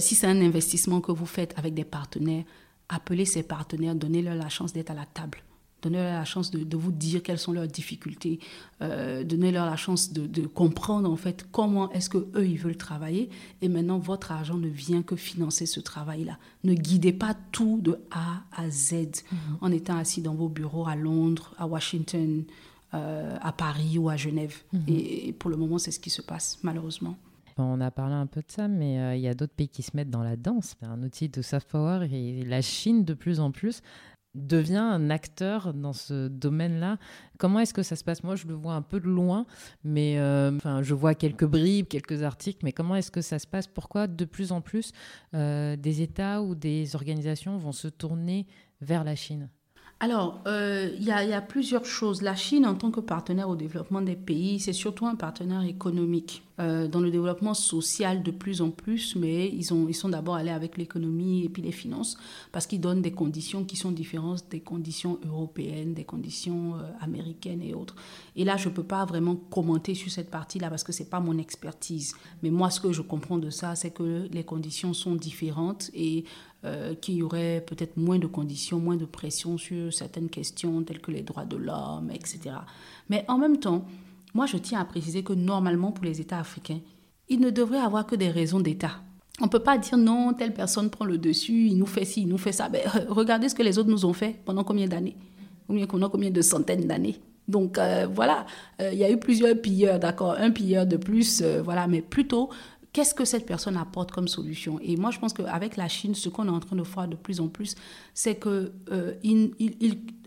[0.00, 2.44] si c'est un investissement que vous faites avec des partenaires,
[2.90, 5.38] appelez ces partenaires, donnez-leur la chance d'être à la table.
[5.82, 8.38] Donnez-leur la chance de, vous dire quelles sont leurs difficultés.
[8.80, 13.28] Euh, donnez-leur la chance de, comprendre en fait comment est-ce que eux ils veulent travailler.
[13.60, 16.38] Et maintenant, votre argent ne vient que financer ce travail-là.
[16.62, 19.38] Ne guidez pas tout de A à Z mhm.
[19.60, 22.44] en étant assis dans vos bureaux à Londres, à Washington,
[22.94, 24.62] euh, à Paris ou à Genève.
[24.72, 24.82] Mhm.
[24.86, 27.16] et, pour le moment, c'est ce qui se passe malheureusement.
[27.58, 29.82] On a parlé un peu de ça, mais euh, il y a d'autres pays qui
[29.82, 30.74] se mettent dans la danse.
[30.80, 33.82] C'est un outil de soft power et la Chine de plus en plus
[34.34, 36.98] devient un acteur dans ce domaine-là.
[37.38, 38.22] Comment est-ce que ça se passe?
[38.22, 39.46] Moi, je le vois un peu de loin,
[39.84, 43.46] mais euh, enfin, je vois quelques bribes, quelques articles, mais comment est-ce que ça se
[43.46, 43.66] passe?
[43.66, 44.92] Pourquoi de plus en plus
[45.34, 48.46] euh, des États ou des organisations vont se tourner
[48.80, 49.48] vers la Chine?
[50.02, 52.22] Alors, euh, il y, a plusieurs choses.
[52.22, 56.42] La Chine, en tant que partenaire au développement des pays, c'est surtout un partenaire économique.
[56.62, 60.36] Euh, dans le développement social de plus en plus, mais ils, ont, ils sont d'abord
[60.36, 62.16] allés avec l'économie et puis les finances,
[62.52, 67.62] parce qu'ils donnent des conditions qui sont différentes des conditions européennes, des conditions euh, américaines
[67.62, 67.96] et autres.
[68.36, 71.08] Et là, je ne peux pas vraiment commenter sur cette partie-là, parce que ce n'est
[71.08, 72.14] pas mon expertise.
[72.44, 76.24] Mais moi, ce que je comprends de ça, c'est que les conditions sont différentes et
[76.64, 81.00] euh, qu'il y aurait peut-être moins de conditions, moins de pression sur certaines questions telles
[81.00, 82.54] que les droits de l'homme, etc.
[83.08, 83.84] Mais en même temps,
[84.34, 86.80] moi, je tiens à préciser que normalement, pour les États africains,
[87.28, 89.00] il ne devrait avoir que des raisons d'État.
[89.40, 92.22] On ne peut pas dire non, telle personne prend le dessus, il nous fait ci,
[92.22, 92.68] il nous fait ça.
[92.68, 95.16] Ben, regardez ce que les autres nous ont fait pendant combien d'années?
[95.88, 97.16] Pendant combien de centaines d'années?
[97.48, 98.46] Donc euh, voilà,
[98.80, 102.00] euh, il y a eu plusieurs pilleurs, d'accord, un pilleur de plus, euh, voilà, mais
[102.00, 102.50] plutôt
[102.92, 104.78] qu'est-ce que cette personne apporte comme solution?
[104.80, 107.16] Et moi, je pense qu'avec la Chine, ce qu'on est en train de voir de
[107.16, 107.74] plus en plus,
[108.14, 109.14] c'est que euh,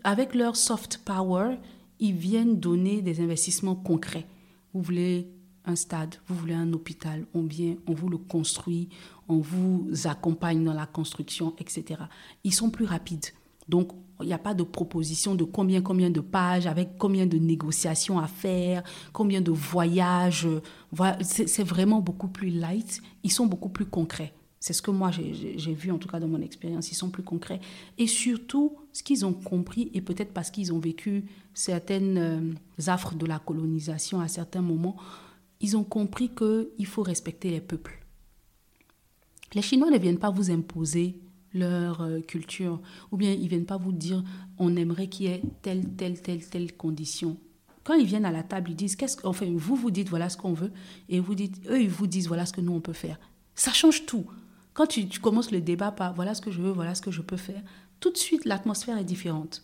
[0.04, 1.56] avec leur soft power,
[2.00, 4.26] ils viennent donner des investissements concrets.
[4.72, 5.28] Vous voulez
[5.64, 8.88] un stade, vous voulez un hôpital, on vient, on vous le construit,
[9.28, 12.02] on vous accompagne dans la construction, etc.
[12.44, 13.26] Ils sont plus rapides.
[13.68, 13.90] Donc,
[14.20, 18.18] il n'y a pas de proposition de combien, combien de pages, avec combien de négociations
[18.18, 18.82] à faire,
[19.12, 20.48] combien de voyages.
[21.20, 23.02] C'est vraiment beaucoup plus light.
[23.24, 24.32] Ils sont beaucoup plus concrets.
[24.66, 26.90] C'est ce que moi j'ai vu en tout cas dans mon expérience.
[26.90, 27.60] Ils sont plus concrets.
[27.98, 33.14] Et surtout, ce qu'ils ont compris, et peut-être parce qu'ils ont vécu certaines euh, affres
[33.14, 34.96] de la colonisation à certains moments,
[35.60, 38.04] ils ont compris qu'il faut respecter les peuples.
[39.54, 41.20] Les Chinois ne viennent pas vous imposer
[41.54, 42.80] leur euh, culture,
[43.12, 44.24] ou bien ils ne viennent pas vous dire
[44.58, 47.36] on aimerait qu'il y ait telle, telle, telle, telle condition.
[47.84, 50.36] Quand ils viennent à la table, ils disent qu'est-ce enfin vous vous dites voilà ce
[50.36, 50.72] qu'on veut
[51.08, 53.20] et vous dites eux ils vous disent voilà ce que nous on peut faire.
[53.54, 54.26] Ça change tout.
[54.76, 57.22] Quand tu, commences le débat par voilà ce que je veux, voilà ce que je
[57.22, 57.62] peux faire,
[57.98, 59.62] tout de suite l'atmosphère est différente.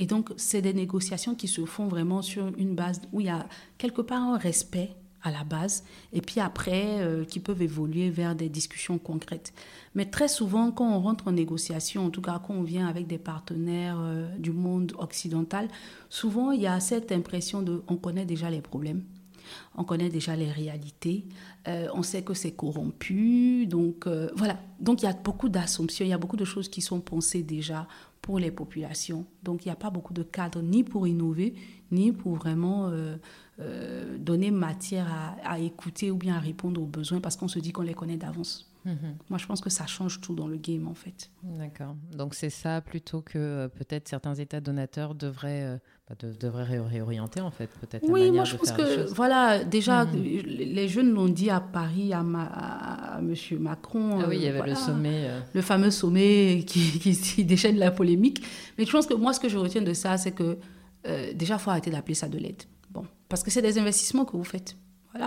[0.00, 3.30] Et donc c'est des négociations qui se font vraiment sur une base où il y
[3.30, 3.46] a
[3.78, 8.34] quelque part un respect à la base, et puis après, euh, qui peuvent évoluer vers
[8.34, 9.52] des discussions concrètes.
[9.94, 13.06] Mais très souvent, quand on rentre en négociation, en tout cas quand on vient avec
[13.06, 15.68] des partenaires euh, du monde occidental,
[16.08, 19.04] souvent il y a cette impression de on connaît déjà les problèmes,
[19.76, 21.26] on connaît déjà les réalités,
[21.66, 24.58] euh, on sait que c'est corrompu, donc voilà.
[24.80, 27.42] Donc il y a beaucoup d'assumptions, il y a beaucoup de choses qui sont pensées
[27.42, 27.86] déjà
[28.22, 29.26] pour les populations.
[29.42, 31.54] Donc il n'y a pas beaucoup de cadres ni pour innover,
[31.90, 32.90] ni pour vraiment
[33.60, 35.08] euh, donner matière
[35.42, 38.16] à, écouter ou bien à répondre aux besoins parce qu'on se dit qu'on les connaît
[38.16, 38.70] d'avance.
[38.84, 39.16] Mhm.
[39.30, 41.28] Moi, je pense que ça change tout dans le game, en fait.
[41.42, 41.96] D'accord.
[42.12, 45.80] Donc, c'est ça plutôt que euh, peut-être certains États donateurs devraient,
[46.10, 48.08] euh, bah, devraient réorienter, en fait, peut-être.
[48.08, 50.22] Oui, moi, je pense que, voilà, déjà, mhm.
[50.22, 53.34] les jeunes l'ont dit à Paris, à, à, M.
[53.60, 54.20] Macron.
[54.22, 55.28] Ah oui, il y avait le sommet.
[55.52, 58.44] Le fameux sommet qui, qui, déchaîne la polémique.
[58.76, 60.58] Mais je pense que moi, ce que je retiens de ça, c'est que
[61.34, 62.62] déjà, il faut arrêter d'appeler ça de l'aide.
[63.28, 64.76] Parce que c'est des investissements que vous faites.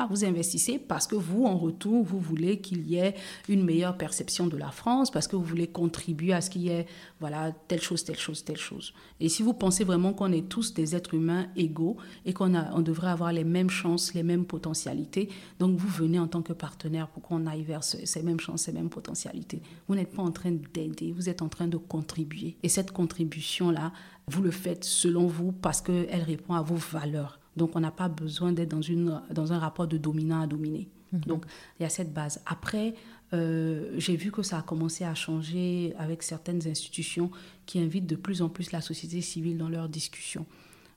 [0.10, 3.16] Vous investissez parce que vous, en retour, vous voulez qu'il y ait
[3.50, 6.70] une meilleure perception de la France, parce que vous voulez contribuer à ce qu'il y
[6.70, 6.86] ait,
[7.20, 8.94] voilà, telle chose, telle chose, telle chose.
[9.20, 12.82] Et si vous pensez vraiment qu'on est tous des êtres humains égaux et qu'on on
[12.82, 15.30] devrait avoir les mêmes chances, les mêmes potentialités,
[15.60, 18.72] donc vous venez en tant que partenaire pour qu'on aille vers ces mêmes chances, ces
[18.72, 19.62] mêmes potentialités.
[19.88, 22.58] Vous n'êtes pas en train d'aider, vous êtes en train de contribuer.
[22.64, 23.92] Et cette contribution-là,
[24.28, 27.41] vous le faites selon vous parce qu'elle répond à vos valeurs.
[27.56, 30.88] Donc, on n'a pas besoin d'être dans, une, dans un rapport de dominant à dominé.
[31.12, 31.22] Mhm.
[31.22, 31.46] Donc,
[31.80, 32.42] il y a cette base.
[32.46, 32.94] Après,
[33.34, 37.32] euh, j'ai vu que ça a commencé à changer avec certaines institutions
[37.66, 40.46] qui invitent de plus en plus la société civile dans leurs discussions.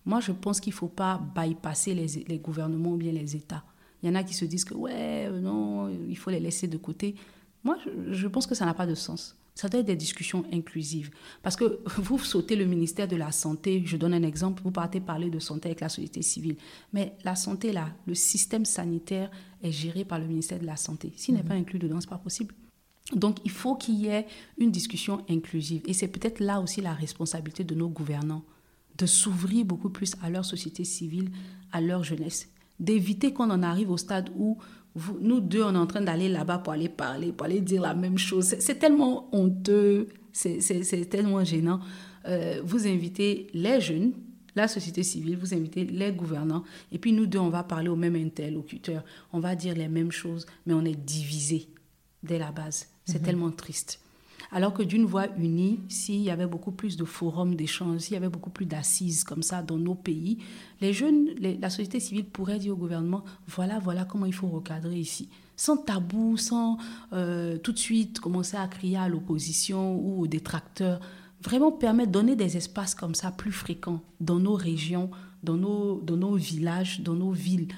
[0.06, 3.64] Moi, je pense qu'il ne faut pas bypasser les, les, gouvernements ou bien les États.
[4.02, 6.76] Il y en a qui se disent que, ouais, non, il faut les laisser de
[6.76, 7.14] côté.
[7.62, 7.78] Moi,
[8.10, 11.10] je pense que ça n'a pas de sens ça doit être des discussions inclusives.
[11.42, 15.00] Parce que vous sautez le ministère de la Santé, je donne un exemple, vous partez
[15.00, 16.56] parler de santé avec la société civile.
[16.92, 19.30] Mais la santé, là, le système sanitaire
[19.62, 21.12] est géré par le ministère de la Santé.
[21.16, 21.48] S'il n'est mhm.
[21.48, 22.54] pas inclus dedans, ce n'est pas possible.
[23.12, 24.26] Donc, il faut qu'il y ait
[24.58, 25.82] une discussion inclusive.
[25.86, 28.44] Et c'est peut-être là aussi la responsabilité de nos gouvernants,
[28.96, 31.30] de s'ouvrir beaucoup plus à leur société civile,
[31.70, 32.48] à leur jeunesse,
[32.80, 34.58] d'éviter qu'on en arrive au stade où
[35.20, 37.94] nous deux, on est en train d'aller là-bas pour aller parler, pour aller dire la
[37.94, 38.54] même chose.
[38.58, 41.80] C'est tellement honteux, c'est tellement gênant.
[42.26, 44.12] Euh, vous invitez les jeunes,
[44.54, 47.96] la société civile, vous invitez les gouvernants, et puis nous deux, on va parler au
[47.96, 49.02] même interlocuteur.
[49.32, 51.68] On va dire les mêmes choses, mais on est divisés
[52.22, 52.88] dès la base.
[53.04, 53.24] C'est mhm.
[53.24, 54.00] tellement triste.
[54.54, 58.16] Alors que d'une voix unie, s'il y avait beaucoup plus de forums d'échange, s'il y
[58.16, 60.38] avait beaucoup plus d'assises comme ça dans nos pays,
[60.80, 64.94] les jeunes, la société civile pourrait dire au gouvernement, voilà, voilà comment il faut recadrer
[64.94, 65.28] ici.
[65.56, 66.78] Sans tabou, sans
[67.12, 71.00] euh, tout de suite commencer à crier à l'opposition ou aux détracteurs.
[71.42, 75.10] Vraiment permettre, donner des espaces comme ça plus fréquents dans nos régions,
[75.42, 77.68] dans nos, dans nos villages, dans nos villes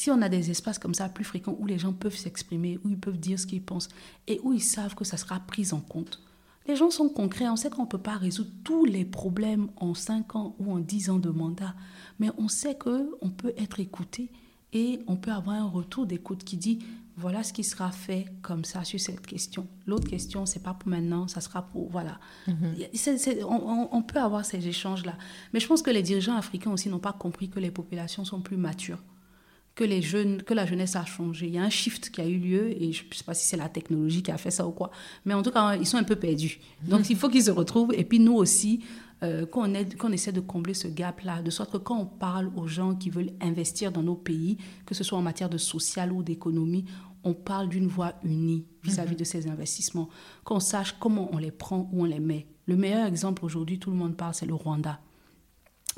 [0.00, 2.88] si on a des espaces comme ça plus fréquents où les gens peuvent s'exprimer, où
[2.88, 3.90] ils peuvent dire ce qu'ils pensent
[4.28, 6.22] et où ils savent que ça sera pris en compte,
[6.66, 7.50] les gens sont concrets.
[7.50, 10.78] On sait qu'on ne peut pas résoudre tous les problèmes en 5 ans ou en
[10.78, 11.74] 10 ans de mandat,
[12.18, 14.30] mais on sait qu'on peut être écouté
[14.72, 16.78] et on peut avoir un retour d'écoute qui dit
[17.18, 19.66] voilà ce qui sera fait comme ça sur cette question.
[19.86, 22.18] L'autre question, c'est pas pour maintenant, ça sera pour voilà.
[22.48, 25.18] On, on, peut avoir ces échanges là,
[25.52, 28.40] mais je pense que les dirigeants africains aussi n'ont pas compris que les populations sont
[28.40, 29.02] plus matures
[29.74, 29.84] que
[30.54, 31.46] la jeunesse a changé.
[31.46, 33.46] Il y a un shift qui a eu lieu et je ne sais pas si
[33.46, 34.90] c'est la technologie qui a fait ça ou quoi,
[35.24, 36.60] mais en tout cas, ils sont un peu perdus.
[36.86, 38.80] Donc, il faut qu'ils se retrouvent et puis nous aussi,
[39.22, 39.72] euh, qu'on,
[40.12, 43.32] essaie de combler ce gap-là, de sorte que quand on parle aux gens qui veulent
[43.40, 44.56] investir dans nos pays,
[44.86, 46.86] que ce soit en matière de social ou d'économie,
[47.22, 49.18] on parle d'une voix unie vis-à-vis Mhm.
[49.18, 50.08] de ces investissements,
[50.42, 52.46] qu'on sache comment on les prend, où on les met.
[52.64, 55.00] Le meilleur exemple aujourd'hui, tout le monde parle, c'est le Rwanda.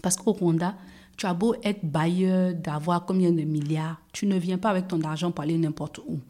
[0.02, 0.74] Parce qu'au Rwanda,
[1.16, 5.00] tu as beau être bailleur, d'avoir combien de milliards, tu ne viens pas avec ton
[5.02, 6.20] argent pour aller n'importe où,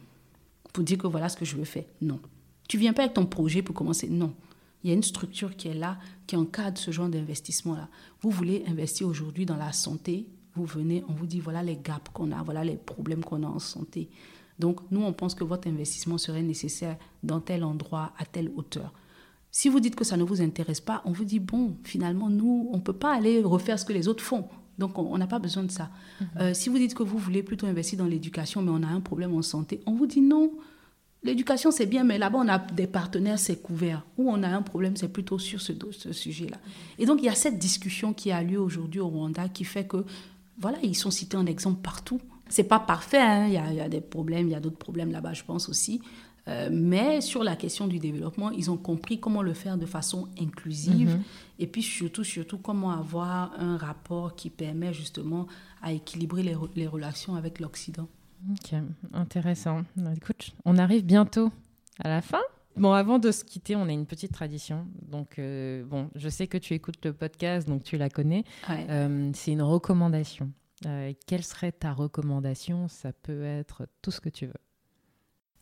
[0.72, 1.85] pour dire que voilà ce que je veux faire.
[2.01, 2.20] Non.
[2.68, 4.09] Tu viens pas avec ton projet pour commencer.
[4.09, 4.33] Non.
[4.83, 7.89] Il y a une structure qui est là, qui encadre ce genre d'investissement-là.
[8.20, 12.11] Vous voulez investir aujourd'hui dans la santé, vous venez, on vous dit voilà les gaps
[12.12, 14.09] qu'on a, voilà les problèmes qu'on a en santé.
[14.59, 18.93] Donc, nous, on pense que votre investissement serait nécessaire dans tel endroit, à telle hauteur.
[19.51, 22.68] Si vous dites que ça ne vous intéresse pas, on vous dit, bon, finalement, nous,
[22.72, 24.49] on ne peut pas aller refaire ce que les autres font.
[24.78, 25.90] Donc, on n'a pas besoin de ça.
[26.38, 29.00] Euh, si vous dites que vous voulez plutôt investir dans l'éducation, mais on a un
[29.00, 30.52] problème en santé, on vous dit non.
[31.24, 34.04] L'éducation, c'est bien, mais là-bas, on a des partenaires, c'est couvert.
[34.18, 35.72] Où on a un problème, c'est plutôt sur ce,
[36.12, 36.56] sujet-là.
[36.98, 39.86] Et donc, il y a cette discussion qui a lieu aujourd'hui au Rwanda qui fait
[39.86, 40.04] que,
[40.58, 42.20] voilà, ils sont cités en exemple partout.
[42.48, 45.12] C'est pas parfait, hein, y il y a des problèmes, il y a d'autres problèmes
[45.12, 46.02] là-bas, je pense aussi.
[46.49, 50.28] Euh, mais sur la question du développement, ils ont compris comment le faire de façon
[50.40, 51.20] inclusive
[51.61, 55.47] et puis surtout, surtout, comment avoir un rapport qui permet justement
[55.82, 58.09] à équilibrer les, re- les relations avec l'Occident.
[58.51, 58.74] Ok,
[59.12, 59.82] intéressant.
[59.97, 61.53] Bah, Écoute, on arrive bientôt
[62.01, 62.40] à la fin.
[62.76, 64.86] Bon, avant de se quitter, on a une petite tradition.
[65.11, 68.45] Donc, euh, bon, je sais que tu écoutes le podcast, donc tu la connais.
[68.68, 68.86] Ouais.
[68.90, 70.51] Euh, c'est une recommandation.
[71.28, 72.88] Quelle serait ta recommandation?
[72.88, 74.55] Ça peut être tout ce que tu veux.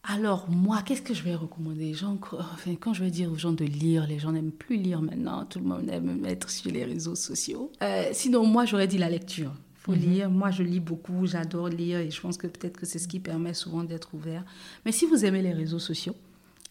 [0.02, 1.84] Alors, moi, qu'est-ce que je vais recommander?
[1.84, 4.76] Les gens, enfin, Quand je vais dire aux gens de lire, les gens n'aiment plus
[4.76, 5.44] lire maintenant.
[5.44, 7.70] Tout le monde aime être sur les réseaux sociaux.
[7.82, 9.52] Euh, sinon, moi, j'aurais dit la lecture.
[9.76, 9.98] Il faut Mhm.
[10.10, 10.30] lire.
[10.30, 13.20] Moi, je lis beaucoup, j'adore lire et je pense que peut-être que c'est ce qui
[13.20, 14.44] permet souvent d'être ouvert.
[14.86, 16.14] Mais si vous aimez les réseaux sociaux,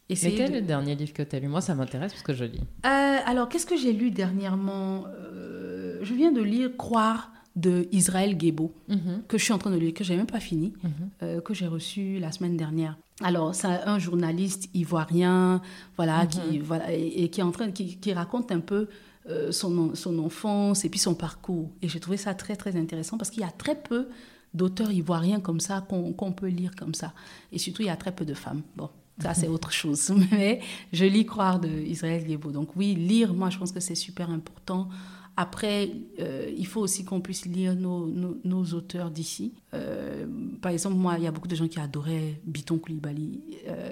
[0.09, 1.47] Mais essayez quel de- est le dernier livre que tu as lu?
[1.47, 2.61] Moi, ça m'intéresse parce que je lis.
[2.85, 5.05] Euh, alors, qu'est-ce que j'ai lu dernièrement?
[5.07, 7.29] Euh, Je viens de lire Croire
[7.59, 8.73] de Israël Gebo,
[9.27, 10.91] que je suis en train de lire, que j'ai même pas fini, Mhm.
[11.23, 12.97] euh, que j'ai reçu la semaine dernière.
[13.21, 15.61] Alors, c'est un journaliste ivoirien,
[15.97, 18.87] voilà, qui voilà et, et qui est en train, qui, qui raconte un peu
[19.29, 21.69] euh, son son enfance et puis son parcours.
[21.81, 24.07] Et j'ai trouvé ça très très intéressant parce qu'il y a très peu
[24.53, 27.13] d'auteurs ivoiriens comme ça qu'on qu'on peut lire comme ça.
[27.51, 28.61] Et surtout, il y a très peu de femmes.
[28.77, 28.89] Bon.
[29.21, 30.11] Ça, c'est autre chose.
[30.31, 30.61] Mais
[30.93, 32.51] je lis Croire de Israël Gebo.
[32.51, 34.87] Donc oui, lire, moi, je pense que c'est super important.
[35.41, 39.53] Après, euh, il faut aussi qu'on puisse lire nos, nos, nos auteurs d'ici.
[39.73, 40.25] Euh,
[40.61, 43.39] par exemple, moi, il y a beaucoup de gens qui adoraient Biton Koulibaly.
[43.69, 43.89] euh,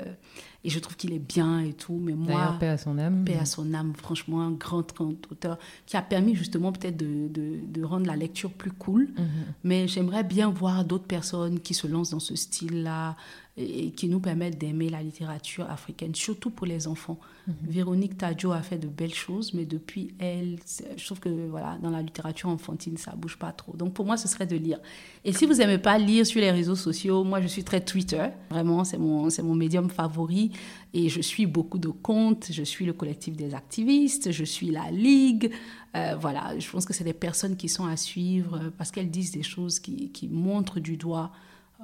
[0.65, 1.97] et je trouve qu'il est bien et tout.
[2.03, 3.23] Mais moi, paix à son âme.
[3.23, 7.29] paix à son âme, franchement, un grand, grand auteur qui a permis justement peut-être de,
[7.29, 9.03] de, de rendre la lecture plus cool.
[9.17, 9.27] Mhm.
[9.63, 13.15] Mais j'aimerais bien voir d'autres personnes qui se lancent dans ce style-là
[13.57, 17.19] et et qui nous permettent d'aimer la littérature africaine, surtout pour les enfants.
[17.63, 20.57] Véronique Tadjo a fait de belles choses, mais depuis elle,
[20.97, 23.75] je trouve que voilà, dans la littérature enfantine, ça bouge pas trop.
[23.77, 24.79] Donc pour moi, ce serait de lire.
[25.23, 28.27] Et si vous n'aimez pas lire sur les réseaux sociaux, moi je suis très Twitter.
[28.49, 30.51] Vraiment, c'est mon, c'est mon médium favori.
[30.93, 32.49] Et je suis beaucoup de comptes.
[32.51, 34.31] Je suis le collectif des activistes.
[34.31, 35.51] Je suis la Ligue.
[35.95, 39.31] Euh, voilà, je pense que c'est des personnes qui sont à suivre parce qu'elles disent
[39.31, 41.31] des choses qui, qui montrent du doigt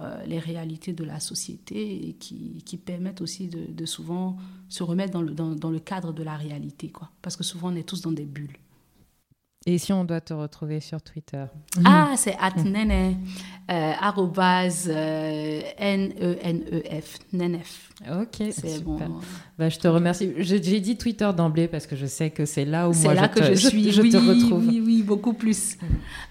[0.02, 4.38] euh, les réalités de la société et qui, qui permettent aussi de, de souvent
[4.70, 6.90] se remettre dans le, dans, dans le cadre de la réalité.
[6.90, 7.10] Quoi.
[7.22, 8.58] Parce que souvent, on est tous dans des bulles.
[9.66, 11.46] Et si on doit te retrouver sur Twitter
[11.86, 13.16] Ah, c'est atnene,
[13.72, 17.90] euh, arrobase, euh, N-E-N-E-F, nenef.
[18.12, 19.00] Ok, C'est bon.
[19.58, 20.34] Bah, je te remercie.
[20.40, 23.40] J'ai dit Twitter d'emblée parce que je sais que c'est là où moi là je
[23.40, 23.92] que te, je suis.
[23.92, 24.68] je oui, te retrouve.
[24.68, 25.78] oui, oui, beaucoup plus.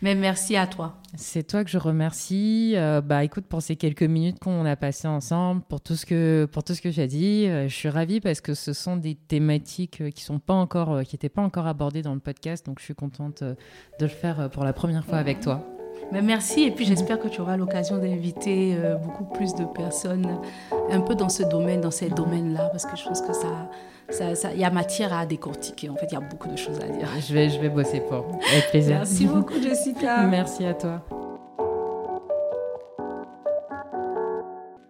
[0.03, 1.01] Mais merci à toi.
[1.15, 2.73] C'est toi que je remercie.
[2.75, 6.49] Euh, bah, écoute, pour ces quelques minutes qu'on a passées ensemble, pour tout ce que,
[6.51, 9.15] pour tout ce que as dit, euh, je suis ravie parce que ce sont des
[9.15, 12.65] thématiques euh, qui sont pas encore, qui n'étaient pas encore abordées dans le podcast.
[12.65, 13.57] Donc, je suis contente de
[14.01, 15.67] le faire pour la première fois avec toi.
[16.13, 20.39] Mais merci et puis j'espère que tu auras l'occasion d'inviter beaucoup plus de personnes
[20.91, 23.71] un peu dans ce domaine, dans ces domaines-là, parce que je pense que ça,
[24.11, 25.89] ça, ça- il y a matière à décortiquer.
[25.89, 27.09] En fait, il y a beaucoup de choses à dire.
[27.27, 28.27] Je vais, je vais bosser pour.
[28.53, 28.97] Avec plaisir.
[28.97, 30.23] Merci beaucoup, Jessica.
[30.27, 31.05] Merci à toi.